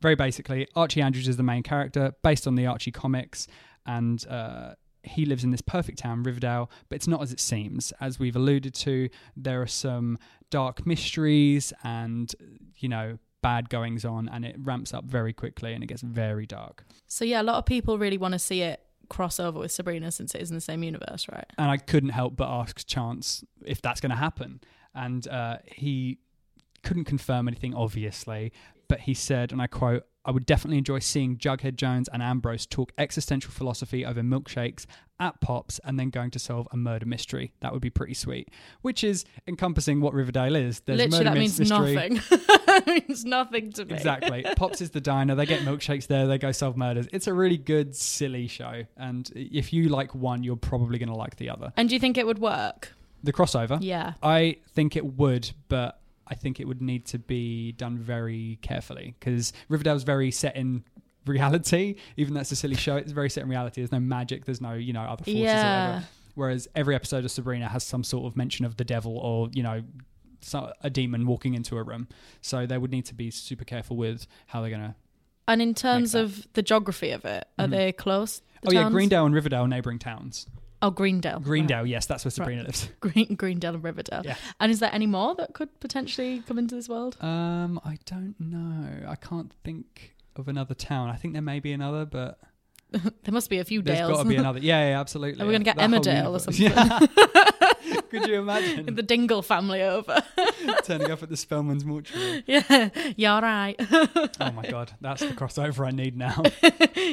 very 0.00 0.14
basically, 0.16 0.66
Archie 0.74 1.00
Andrews 1.00 1.28
is 1.28 1.36
the 1.36 1.42
main 1.42 1.62
character 1.62 2.12
based 2.22 2.46
on 2.46 2.56
the 2.56 2.66
Archie 2.66 2.90
comics, 2.90 3.46
and 3.86 4.24
uh, 4.26 4.74
he 5.04 5.24
lives 5.24 5.44
in 5.44 5.50
this 5.50 5.60
perfect 5.60 5.98
town, 5.98 6.22
Riverdale, 6.22 6.70
but 6.88 6.96
it's 6.96 7.08
not 7.08 7.22
as 7.22 7.32
it 7.32 7.40
seems. 7.40 7.92
As 8.00 8.18
we've 8.18 8.36
alluded 8.36 8.74
to, 8.74 9.08
there 9.36 9.62
are 9.62 9.66
some 9.66 10.18
dark 10.50 10.86
mysteries 10.86 11.72
and, 11.82 12.34
you 12.78 12.88
know, 12.88 13.18
bad 13.42 13.68
goings 13.68 14.04
on, 14.04 14.28
and 14.28 14.44
it 14.44 14.56
ramps 14.58 14.94
up 14.94 15.04
very 15.04 15.32
quickly 15.32 15.72
and 15.72 15.82
it 15.82 15.88
gets 15.88 16.02
very 16.02 16.46
dark. 16.46 16.84
So 17.06 17.24
yeah, 17.24 17.42
a 17.42 17.44
lot 17.44 17.56
of 17.56 17.66
people 17.66 17.98
really 17.98 18.18
want 18.18 18.32
to 18.32 18.38
see 18.38 18.62
it 18.62 18.80
cross 19.08 19.38
over 19.38 19.58
with 19.58 19.72
Sabrina 19.72 20.10
since 20.10 20.34
it 20.34 20.40
is 20.40 20.50
in 20.50 20.54
the 20.54 20.60
same 20.60 20.82
universe, 20.82 21.26
right? 21.30 21.44
And 21.58 21.70
I 21.70 21.76
couldn't 21.76 22.10
help 22.10 22.36
but 22.36 22.48
ask 22.48 22.86
Chance 22.86 23.44
if 23.64 23.82
that's 23.82 24.00
going 24.00 24.10
to 24.10 24.16
happen, 24.16 24.60
and 24.94 25.26
uh, 25.28 25.58
he 25.66 26.18
couldn't 26.82 27.04
confirm 27.04 27.48
anything, 27.48 27.74
obviously, 27.74 28.52
but 28.88 29.00
he 29.00 29.14
said, 29.14 29.52
and 29.52 29.60
I 29.62 29.66
quote. 29.66 30.04
I 30.24 30.30
would 30.30 30.46
definitely 30.46 30.78
enjoy 30.78 31.00
seeing 31.00 31.36
Jughead 31.36 31.74
Jones 31.74 32.08
and 32.12 32.22
Ambrose 32.22 32.64
talk 32.64 32.92
existential 32.96 33.50
philosophy 33.50 34.06
over 34.06 34.20
milkshakes 34.20 34.86
at 35.18 35.40
Pops 35.40 35.80
and 35.82 35.98
then 35.98 36.10
going 36.10 36.30
to 36.30 36.38
solve 36.38 36.68
a 36.70 36.76
murder 36.76 37.06
mystery. 37.06 37.52
That 37.58 37.72
would 37.72 37.82
be 37.82 37.90
pretty 37.90 38.14
sweet. 38.14 38.48
Which 38.82 39.02
is 39.02 39.24
encompassing 39.48 40.00
what 40.00 40.14
Riverdale 40.14 40.54
is. 40.54 40.78
There's 40.78 40.98
Literally, 40.98 41.24
murder 41.24 41.34
that 41.34 41.40
means 41.40 41.58
mystery. 41.58 41.94
nothing. 41.94 42.14
that 42.66 42.86
means 42.86 43.24
nothing 43.24 43.72
to 43.72 43.84
me. 43.84 43.94
Exactly. 43.94 44.44
Pops 44.54 44.80
is 44.80 44.90
the 44.90 45.00
diner. 45.00 45.34
They 45.34 45.44
get 45.44 45.62
milkshakes 45.62 46.06
there. 46.06 46.28
They 46.28 46.38
go 46.38 46.52
solve 46.52 46.76
murders. 46.76 47.08
It's 47.12 47.26
a 47.26 47.34
really 47.34 47.58
good, 47.58 47.96
silly 47.96 48.46
show. 48.46 48.84
And 48.96 49.28
if 49.34 49.72
you 49.72 49.88
like 49.88 50.14
one, 50.14 50.44
you're 50.44 50.54
probably 50.54 51.00
going 51.00 51.08
to 51.08 51.16
like 51.16 51.34
the 51.34 51.50
other. 51.50 51.72
And 51.76 51.88
do 51.88 51.96
you 51.96 52.00
think 52.00 52.16
it 52.16 52.26
would 52.28 52.38
work? 52.38 52.92
The 53.24 53.32
crossover. 53.32 53.78
Yeah. 53.80 54.14
I 54.22 54.58
think 54.68 54.94
it 54.94 55.04
would, 55.04 55.50
but 55.66 56.00
I 56.32 56.34
think 56.34 56.58
it 56.60 56.66
would 56.66 56.80
need 56.80 57.04
to 57.06 57.18
be 57.18 57.72
done 57.72 57.98
very 57.98 58.58
carefully 58.62 59.14
because 59.20 59.52
Riverdale's 59.68 60.02
very 60.02 60.30
set 60.30 60.56
in 60.56 60.82
reality. 61.26 61.96
Even 62.16 62.34
though 62.34 62.40
it's 62.40 62.52
a 62.52 62.56
silly 62.56 62.74
show, 62.74 62.96
it's 62.96 63.12
very 63.12 63.28
set 63.30 63.44
in 63.44 63.50
reality. 63.50 63.80
There's 63.82 63.92
no 63.92 64.00
magic. 64.00 64.44
There's 64.46 64.60
no 64.60 64.72
you 64.74 64.92
know 64.92 65.02
other 65.02 65.24
forces 65.24 65.34
or 65.42 65.44
Yeah. 65.44 65.88
whatever. 65.88 66.06
Whereas 66.34 66.68
every 66.74 66.94
episode 66.94 67.24
of 67.26 67.30
Sabrina 67.30 67.68
has 67.68 67.84
some 67.84 68.02
sort 68.02 68.24
of 68.26 68.36
mention 68.36 68.64
of 68.64 68.76
the 68.78 68.84
devil 68.84 69.18
or 69.18 69.50
you 69.52 69.62
know 69.62 69.82
so- 70.40 70.72
a 70.80 70.88
demon 70.90 71.26
walking 71.26 71.54
into 71.54 71.76
a 71.76 71.82
room. 71.82 72.08
So 72.40 72.64
they 72.66 72.78
would 72.78 72.90
need 72.90 73.04
to 73.06 73.14
be 73.14 73.30
super 73.30 73.64
careful 73.64 73.96
with 73.96 74.26
how 74.46 74.60
they're 74.62 74.70
gonna. 74.70 74.96
And 75.46 75.60
in 75.60 75.74
terms 75.74 76.14
of 76.14 76.46
the 76.54 76.62
geography 76.62 77.10
of 77.10 77.24
it, 77.24 77.46
are 77.58 77.66
Mhm. 77.66 77.70
they 77.70 77.92
close? 77.92 78.40
the 78.62 78.68
oh 78.70 78.72
yeah. 78.72 78.90
Greendale 78.90 79.26
and 79.26 79.34
Riverdale, 79.34 79.62
are 79.64 79.68
neighboring 79.68 79.98
towns. 79.98 80.46
Oh, 80.82 80.90
Greendale. 80.90 81.38
Greendale, 81.40 81.86
yes, 81.86 82.06
that's 82.06 82.24
where 82.24 82.30
Sabrina 82.32 82.64
lives. 82.64 82.90
Green, 83.00 83.34
Greendale 83.36 83.74
and 83.76 83.84
Riverdale. 83.84 84.22
Yeah. 84.24 84.34
And 84.60 84.72
is 84.72 84.80
there 84.80 84.90
any 84.92 85.06
more 85.06 85.34
that 85.36 85.54
could 85.54 85.68
potentially 85.80 86.42
come 86.48 86.58
into 86.58 86.74
this 86.74 86.88
world? 86.88 87.16
Um, 87.20 87.80
I 87.84 87.98
don't 88.04 88.34
know. 88.40 89.06
I 89.08 89.14
can't 89.14 89.52
think 89.64 90.14
of 90.36 90.48
another 90.48 90.74
town. 90.74 91.08
I 91.08 91.16
think 91.16 91.34
there 91.34 91.42
may 91.42 91.60
be 91.60 91.72
another, 91.72 92.04
but 92.04 92.38
There 92.92 93.32
must 93.32 93.48
be 93.48 93.58
a 93.58 93.64
few 93.64 93.80
There's 93.80 93.98
Dales. 93.98 94.12
got 94.16 94.22
to 94.24 94.28
be 94.28 94.36
another. 94.36 94.58
Yeah, 94.62 94.90
yeah, 94.90 95.00
absolutely. 95.00 95.42
Are 95.42 95.46
we 95.46 95.52
gonna 95.52 95.64
get 95.64 95.78
Emmerdale 95.78 96.32
or 96.32 96.38
something? 96.40 96.66
Yeah. 96.66 96.98
Could 98.10 98.26
you 98.26 98.40
imagine 98.40 98.94
the 98.94 99.02
Dingle 99.02 99.42
family 99.42 99.82
over. 99.82 100.22
turning 100.84 101.10
up 101.10 101.22
at 101.22 101.28
the 101.28 101.36
Spellman's 101.36 101.84
mortuary? 101.84 102.44
yeah, 102.46 102.90
you're 103.16 103.40
right. 103.40 103.76
Oh 104.40 104.52
my 104.52 104.66
god, 104.68 104.92
that's 105.00 105.20
the 105.20 105.28
crossover 105.28 105.86
I 105.86 105.90
need 105.90 106.16
now. 106.16 106.42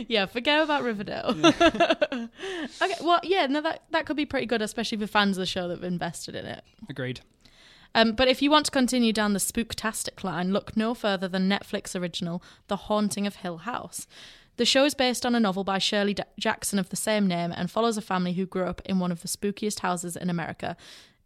yeah, 0.08 0.26
forget 0.26 0.62
about 0.62 0.84
Riverdale. 0.84 1.36
okay, 1.46 2.96
well, 3.02 3.20
yeah, 3.24 3.48
no, 3.48 3.62
that 3.62 3.84
that 3.92 4.06
could 4.06 4.18
be 4.18 4.26
pretty 4.26 4.46
good, 4.46 4.62
especially 4.62 4.98
for 4.98 5.08
fans 5.08 5.38
of 5.38 5.42
the 5.42 5.46
show 5.46 5.68
that 5.68 5.76
have 5.76 5.84
invested 5.84 6.36
in 6.36 6.46
it. 6.46 6.64
Agreed. 6.90 7.22
Um, 7.96 8.14
but 8.14 8.28
if 8.28 8.42
you 8.42 8.52
want 8.52 8.66
to 8.66 8.72
continue 8.72 9.12
down 9.12 9.34
the 9.34 9.40
spooktastic 9.40 10.24
line, 10.24 10.54
look 10.54 10.78
no 10.78 10.94
further 10.94 11.28
than 11.28 11.50
Netflix 11.50 12.00
original 12.00 12.44
The 12.68 12.76
Haunting 12.76 13.26
of 13.26 13.38
Hill 13.38 13.60
House. 13.60 14.06
The 14.60 14.66
show 14.66 14.84
is 14.84 14.94
based 14.94 15.26
on 15.26 15.36
a 15.36 15.40
novel 15.40 15.64
by 15.64 15.78
Shirley 15.78 16.14
D- 16.14 16.24
Jackson 16.38 16.80
of 16.80 16.90
the 16.90 16.98
same 16.98 17.28
name 17.28 17.54
and 17.56 17.72
follows 17.72 17.96
a 17.98 18.02
family 18.02 18.34
who 18.34 18.46
grew 18.46 18.66
up 18.66 18.82
in 18.84 19.00
one 19.00 19.10
of 19.10 19.22
the 19.22 19.30
spookiest 19.30 19.80
houses 19.80 20.18
in 20.18 20.30
America. 20.30 20.76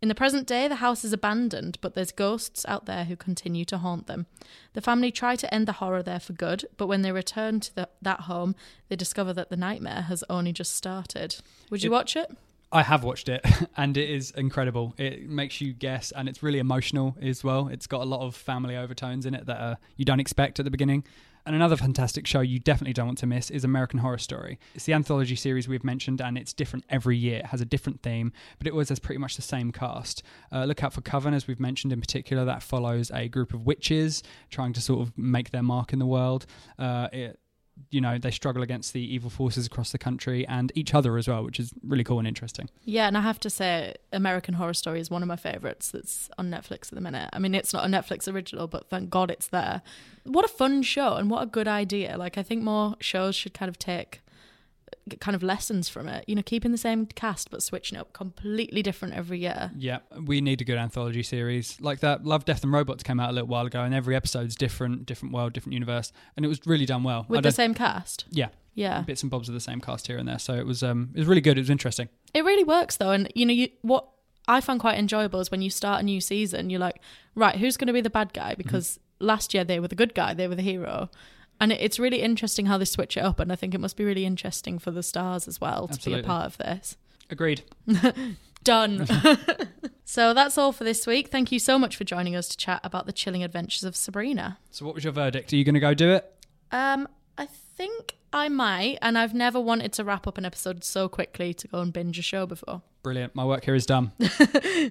In 0.03 0.07
the 0.07 0.13
present 0.13 0.45
day, 0.45 0.67
the 0.67 0.75
house 0.75 1.03
is 1.03 1.13
abandoned, 1.13 1.79
but 1.81 1.95
there's 1.95 2.11
ghosts 2.11 2.63
out 2.67 2.85
there 2.85 3.05
who 3.05 3.15
continue 3.15 3.65
to 3.65 3.79
haunt 3.79 4.05
them. 4.05 4.27
The 4.73 4.81
family 4.81 5.09
try 5.09 5.35
to 5.35 5.51
end 5.51 5.67
the 5.67 5.71
horror 5.81 6.03
there 6.03 6.19
for 6.19 6.33
good, 6.33 6.65
but 6.77 6.85
when 6.85 7.01
they 7.01 7.11
return 7.11 7.59
to 7.61 7.73
the, 7.75 7.89
that 8.03 8.21
home, 8.21 8.53
they 8.89 8.95
discover 8.95 9.33
that 9.33 9.49
the 9.49 9.57
nightmare 9.57 10.03
has 10.03 10.23
only 10.29 10.53
just 10.53 10.75
started. 10.75 11.37
Would 11.71 11.81
you 11.81 11.89
It- 11.89 11.93
watch 11.93 12.15
it? 12.15 12.29
I 12.71 12.83
have 12.83 13.03
watched 13.03 13.29
it, 13.29 13.43
and 13.77 13.97
it 13.97 14.09
is 14.11 14.29
incredible. 14.31 14.93
It 14.99 15.27
makes 15.27 15.59
you 15.59 15.73
guess, 15.73 16.11
and 16.11 16.27
it's 16.29 16.43
really 16.43 16.59
emotional 16.59 17.15
as 17.19 17.43
well. 17.43 17.67
It's 17.67 17.87
got 17.87 18.01
a 18.01 18.05
lot 18.05 18.21
of 18.21 18.35
family 18.35 18.75
overtones 18.75 19.25
in 19.25 19.33
it 19.33 19.45
that 19.47 19.59
uh, 19.59 19.75
you 19.95 20.05
don't 20.05 20.19
expect 20.19 20.59
at 20.59 20.65
the 20.65 20.71
beginning. 20.71 21.03
And 21.45 21.55
another 21.55 21.75
fantastic 21.75 22.25
show 22.25 22.39
you 22.39 22.57
definitely 22.57 22.93
don't 22.93 23.07
want 23.07 23.17
to 23.17 23.25
miss 23.25 23.49
is 23.49 23.65
American 23.65 23.99
Horror 23.99 24.17
Story. 24.17 24.59
It's 24.75 24.85
the 24.85 24.93
anthology 24.93 25.35
series 25.35 25.67
we've 25.67 25.83
mentioned, 25.83 26.21
and 26.21 26.37
it's 26.37 26.53
different 26.53 26.85
every 26.89 27.17
year. 27.17 27.39
It 27.39 27.47
has 27.47 27.59
a 27.59 27.65
different 27.65 28.01
theme, 28.01 28.31
but 28.57 28.67
it 28.67 28.71
always 28.71 28.89
has 28.89 28.99
pretty 28.99 29.19
much 29.19 29.35
the 29.35 29.41
same 29.41 29.71
cast. 29.71 30.23
Uh, 30.53 30.63
look 30.63 30.83
out 30.83 30.93
for 30.93 31.01
Coven, 31.01 31.33
as 31.33 31.45
we've 31.45 31.59
mentioned 31.59 31.91
in 31.91 31.99
particular. 31.99 32.45
That 32.45 32.63
follows 32.63 33.11
a 33.13 33.27
group 33.27 33.53
of 33.53 33.65
witches 33.65 34.23
trying 34.49 34.71
to 34.73 34.81
sort 34.81 35.01
of 35.01 35.17
make 35.17 35.51
their 35.51 35.63
mark 35.63 35.91
in 35.91 35.99
the 35.99 36.05
world. 36.05 36.45
Uh, 36.79 37.09
it, 37.11 37.39
you 37.89 38.01
know, 38.01 38.17
they 38.17 38.31
struggle 38.31 38.63
against 38.63 38.93
the 38.93 39.01
evil 39.01 39.29
forces 39.29 39.65
across 39.65 39.91
the 39.91 39.97
country 39.97 40.47
and 40.47 40.71
each 40.75 40.93
other 40.93 41.17
as 41.17 41.27
well, 41.27 41.43
which 41.43 41.59
is 41.59 41.73
really 41.83 42.03
cool 42.03 42.19
and 42.19 42.27
interesting. 42.27 42.69
Yeah, 42.85 43.07
and 43.07 43.17
I 43.17 43.21
have 43.21 43.39
to 43.41 43.49
say, 43.49 43.95
American 44.11 44.55
Horror 44.55 44.73
Story 44.73 44.99
is 44.99 45.09
one 45.09 45.21
of 45.21 45.27
my 45.27 45.35
favourites 45.35 45.91
that's 45.91 46.29
on 46.37 46.49
Netflix 46.49 46.87
at 46.87 46.95
the 46.95 47.01
minute. 47.01 47.29
I 47.33 47.39
mean, 47.39 47.55
it's 47.55 47.73
not 47.73 47.85
a 47.85 47.87
Netflix 47.87 48.31
original, 48.31 48.67
but 48.67 48.89
thank 48.89 49.09
God 49.09 49.29
it's 49.29 49.47
there. 49.47 49.81
What 50.23 50.45
a 50.45 50.49
fun 50.49 50.81
show 50.83 51.15
and 51.15 51.29
what 51.29 51.43
a 51.43 51.47
good 51.47 51.67
idea. 51.67 52.17
Like, 52.17 52.37
I 52.37 52.43
think 52.43 52.63
more 52.63 52.95
shows 52.99 53.35
should 53.35 53.53
kind 53.53 53.69
of 53.69 53.77
take 53.77 54.21
kind 55.19 55.35
of 55.35 55.43
lessons 55.43 55.89
from 55.89 56.07
it. 56.07 56.23
You 56.27 56.35
know, 56.35 56.41
keeping 56.43 56.71
the 56.71 56.77
same 56.77 57.05
cast 57.07 57.51
but 57.51 57.61
switching 57.61 57.97
up 57.97 58.13
completely 58.13 58.81
different 58.81 59.13
every 59.13 59.39
year. 59.39 59.71
Yeah, 59.77 59.99
we 60.25 60.41
need 60.41 60.61
a 60.61 60.63
good 60.63 60.77
anthology 60.77 61.23
series 61.23 61.79
like 61.81 61.99
that. 61.99 62.25
Love, 62.25 62.45
Death, 62.45 62.63
and 62.63 62.71
Robots 62.71 63.03
came 63.03 63.19
out 63.19 63.29
a 63.29 63.33
little 63.33 63.47
while 63.49 63.65
ago, 63.65 63.81
and 63.81 63.93
every 63.93 64.15
episode's 64.15 64.55
different, 64.55 65.05
different 65.05 65.33
world, 65.33 65.53
different 65.53 65.73
universe, 65.73 66.11
and 66.35 66.45
it 66.45 66.49
was 66.49 66.59
really 66.65 66.85
done 66.85 67.03
well. 67.03 67.25
With 67.27 67.43
the 67.43 67.51
same 67.51 67.73
cast. 67.73 68.25
yeah, 68.31 68.49
Yeah. 68.75 69.01
bits 69.01 69.21
and 69.23 69.29
bobs 69.29 69.47
of 69.49 69.53
the 69.53 69.59
same 69.59 69.81
cast 69.81 70.07
here 70.07 70.17
and 70.17 70.27
there, 70.27 70.39
so 70.39 70.53
it 70.55 70.65
was 70.65 70.83
um, 70.83 71.09
it 71.13 71.19
was 71.19 71.27
really 71.27 71.41
good. 71.41 71.57
It 71.57 71.61
was 71.61 71.69
interesting. 71.69 72.09
It 72.33 72.43
really 72.45 72.63
works 72.63 72.97
though, 72.97 73.11
and 73.11 73.31
you 73.35 73.45
know, 73.45 73.53
you 73.53 73.69
what 73.81 74.07
I 74.47 74.59
found 74.61 74.79
quite 74.81 74.97
enjoyable 74.97 75.39
is 75.39 75.51
when 75.51 75.61
you 75.61 75.69
start 75.69 76.01
a 76.01 76.03
new 76.03 76.19
season, 76.19 76.69
you're 76.69 76.79
like, 76.79 76.99
right, 77.35 77.55
who's 77.55 77.77
going 77.77 77.87
to 77.87 77.93
be 77.93 78.01
the 78.01 78.09
bad 78.09 78.33
guy? 78.33 78.55
Because 78.55 78.99
last 79.19 79.53
year 79.53 79.63
they 79.63 79.79
were 79.79 79.87
the 79.87 79.95
good 79.95 80.13
guy, 80.13 80.33
they 80.33 80.47
were 80.49 80.55
the 80.55 80.61
hero, 80.61 81.09
and 81.59 81.71
it's 81.71 81.99
really 81.99 82.21
interesting 82.21 82.65
how 82.65 82.77
they 82.77 82.85
switch 82.85 83.17
it 83.17 83.21
up. 83.21 83.39
And 83.39 83.51
I 83.51 83.55
think 83.55 83.73
it 83.73 83.79
must 83.79 83.97
be 83.97 84.03
really 84.03 84.25
interesting 84.25 84.79
for 84.79 84.91
the 84.91 85.03
stars 85.03 85.47
as 85.47 85.61
well 85.61 85.87
to 85.87 85.93
Absolutely. 85.93 86.21
be 86.21 86.25
a 86.25 86.27
part 86.27 86.45
of 86.45 86.57
this. 86.57 86.97
Agreed. 87.29 87.63
Done. 88.63 89.05
so 90.05 90.33
that's 90.33 90.57
all 90.57 90.71
for 90.71 90.83
this 90.83 91.05
week. 91.05 91.29
Thank 91.29 91.51
you 91.51 91.59
so 91.59 91.77
much 91.77 91.95
for 91.95 92.03
joining 92.03 92.35
us 92.35 92.47
to 92.49 92.57
chat 92.57 92.79
about 92.83 93.05
the 93.05 93.13
chilling 93.13 93.43
adventures 93.43 93.83
of 93.83 93.95
Sabrina. 93.95 94.57
So, 94.71 94.85
what 94.85 94.95
was 94.95 95.03
your 95.03 95.13
verdict? 95.13 95.51
Are 95.51 95.55
you 95.55 95.65
going 95.65 95.73
to 95.73 95.81
go 95.81 95.93
do 95.93 96.11
it? 96.11 96.33
Um, 96.71 97.07
I 97.37 97.45
think 97.45 98.15
I 98.33 98.49
might, 98.49 98.97
and 99.01 99.15
I've 99.15 99.35
never 99.35 99.61
wanted 99.61 99.93
to 99.93 100.03
wrap 100.03 100.25
up 100.25 100.39
an 100.39 100.45
episode 100.45 100.83
so 100.83 101.07
quickly 101.07 101.53
to 101.53 101.67
go 101.67 101.79
and 101.81 101.93
binge 101.93 102.17
a 102.17 102.23
show 102.23 102.47
before. 102.47 102.81
Brilliant. 103.03 103.35
My 103.35 103.45
work 103.45 103.63
here 103.65 103.75
is 103.75 103.85
done. 103.85 104.11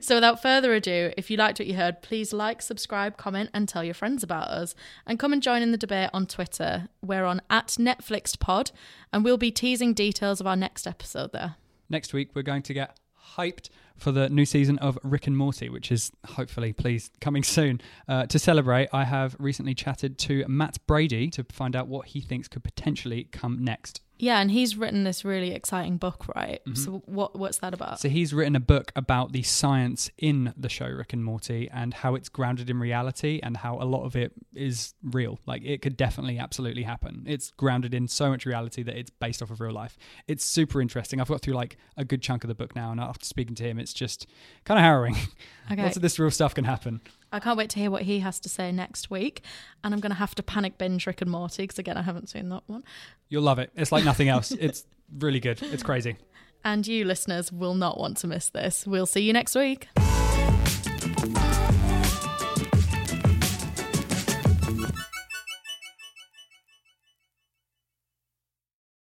So, 0.00 0.14
without 0.14 0.40
further 0.40 0.72
ado, 0.72 1.12
if 1.16 1.30
you 1.30 1.36
liked 1.36 1.58
what 1.58 1.66
you 1.66 1.74
heard, 1.74 2.02
please 2.02 2.32
like, 2.32 2.62
subscribe, 2.62 3.16
comment, 3.16 3.50
and 3.52 3.68
tell 3.68 3.84
your 3.84 3.94
friends 3.94 4.22
about 4.22 4.48
us. 4.48 4.74
And 5.06 5.18
come 5.18 5.32
and 5.32 5.42
join 5.42 5.60
in 5.60 5.70
the 5.70 5.76
debate 5.76 6.08
on 6.14 6.26
Twitter. 6.26 6.88
We're 7.02 7.24
on 7.24 7.42
at 7.50 7.68
NetflixPod, 7.78 8.72
and 9.12 9.22
we'll 9.22 9.36
be 9.36 9.50
teasing 9.50 9.92
details 9.92 10.40
of 10.40 10.46
our 10.46 10.56
next 10.56 10.86
episode 10.86 11.32
there. 11.32 11.56
Next 11.90 12.14
week, 12.14 12.30
we're 12.34 12.42
going 12.42 12.62
to 12.62 12.74
get 12.74 12.96
hyped 13.36 13.68
for 13.96 14.12
the 14.12 14.28
new 14.28 14.44
season 14.44 14.78
of 14.78 14.98
Rick 15.02 15.26
and 15.26 15.36
Morty, 15.36 15.68
which 15.68 15.92
is 15.92 16.10
hopefully, 16.26 16.72
please, 16.72 17.10
coming 17.20 17.42
soon. 17.42 17.80
Uh, 18.08 18.26
to 18.26 18.38
celebrate, 18.38 18.88
I 18.92 19.04
have 19.04 19.36
recently 19.38 19.74
chatted 19.74 20.18
to 20.20 20.44
Matt 20.48 20.78
Brady 20.86 21.28
to 21.30 21.44
find 21.44 21.76
out 21.76 21.88
what 21.88 22.08
he 22.08 22.20
thinks 22.20 22.48
could 22.48 22.64
potentially 22.64 23.24
come 23.24 23.64
next. 23.64 24.00
Yeah, 24.22 24.40
and 24.40 24.52
he's 24.52 24.76
written 24.76 25.02
this 25.02 25.24
really 25.24 25.50
exciting 25.52 25.96
book, 25.96 26.28
right? 26.36 26.60
Mm-hmm. 26.64 26.74
So, 26.76 27.02
what 27.06 27.36
what's 27.36 27.58
that 27.58 27.74
about? 27.74 27.98
So 27.98 28.08
he's 28.08 28.32
written 28.32 28.54
a 28.54 28.60
book 28.60 28.92
about 28.94 29.32
the 29.32 29.42
science 29.42 30.12
in 30.16 30.54
the 30.56 30.68
show 30.68 30.86
Rick 30.86 31.12
and 31.12 31.24
Morty 31.24 31.68
and 31.68 31.92
how 31.92 32.14
it's 32.14 32.28
grounded 32.28 32.70
in 32.70 32.78
reality 32.78 33.40
and 33.42 33.56
how 33.56 33.78
a 33.80 33.84
lot 33.84 34.04
of 34.04 34.14
it 34.14 34.30
is 34.54 34.94
real. 35.02 35.40
Like 35.44 35.64
it 35.64 35.82
could 35.82 35.96
definitely 35.96 36.38
absolutely 36.38 36.84
happen. 36.84 37.24
It's 37.26 37.50
grounded 37.50 37.94
in 37.94 38.06
so 38.06 38.30
much 38.30 38.46
reality 38.46 38.84
that 38.84 38.96
it's 38.96 39.10
based 39.10 39.42
off 39.42 39.50
of 39.50 39.60
real 39.60 39.72
life. 39.72 39.98
It's 40.28 40.44
super 40.44 40.80
interesting. 40.80 41.20
I've 41.20 41.26
got 41.26 41.40
through 41.42 41.54
like 41.54 41.76
a 41.96 42.04
good 42.04 42.22
chunk 42.22 42.44
of 42.44 42.48
the 42.48 42.54
book 42.54 42.76
now 42.76 42.92
and 42.92 43.00
after 43.00 43.24
speaking 43.24 43.56
to 43.56 43.64
him 43.64 43.80
it's 43.80 43.92
just 43.92 44.28
kind 44.64 44.78
of 44.78 44.84
harrowing. 44.84 45.16
Okay. 45.70 45.80
Lots 45.80 45.94
of 45.94 46.02
this 46.02 46.18
real 46.18 46.30
stuff 46.32 46.54
can 46.56 46.64
happen. 46.64 47.00
I 47.32 47.40
can't 47.40 47.56
wait 47.56 47.70
to 47.70 47.78
hear 47.78 47.90
what 47.90 48.02
he 48.02 48.20
has 48.20 48.38
to 48.40 48.48
say 48.48 48.70
next 48.70 49.10
week. 49.10 49.42
And 49.82 49.94
I'm 49.94 50.00
going 50.00 50.10
to 50.10 50.18
have 50.18 50.34
to 50.36 50.42
panic 50.42 50.76
binge 50.78 51.06
Rick 51.06 51.22
and 51.22 51.30
Morty 51.30 51.62
because, 51.64 51.78
again, 51.78 51.96
I 51.96 52.02
haven't 52.02 52.28
seen 52.28 52.50
that 52.50 52.62
one. 52.66 52.84
You'll 53.28 53.42
love 53.42 53.58
it. 53.58 53.70
It's 53.74 53.90
like 53.90 54.04
nothing 54.04 54.28
else. 54.28 54.52
It's 54.62 54.84
really 55.18 55.40
good. 55.40 55.60
It's 55.62 55.82
crazy. 55.82 56.16
And 56.64 56.86
you 56.86 57.04
listeners 57.04 57.50
will 57.50 57.74
not 57.74 57.98
want 57.98 58.18
to 58.18 58.26
miss 58.26 58.48
this. 58.50 58.86
We'll 58.86 59.06
see 59.06 59.22
you 59.22 59.32
next 59.32 59.56
week. 59.56 59.88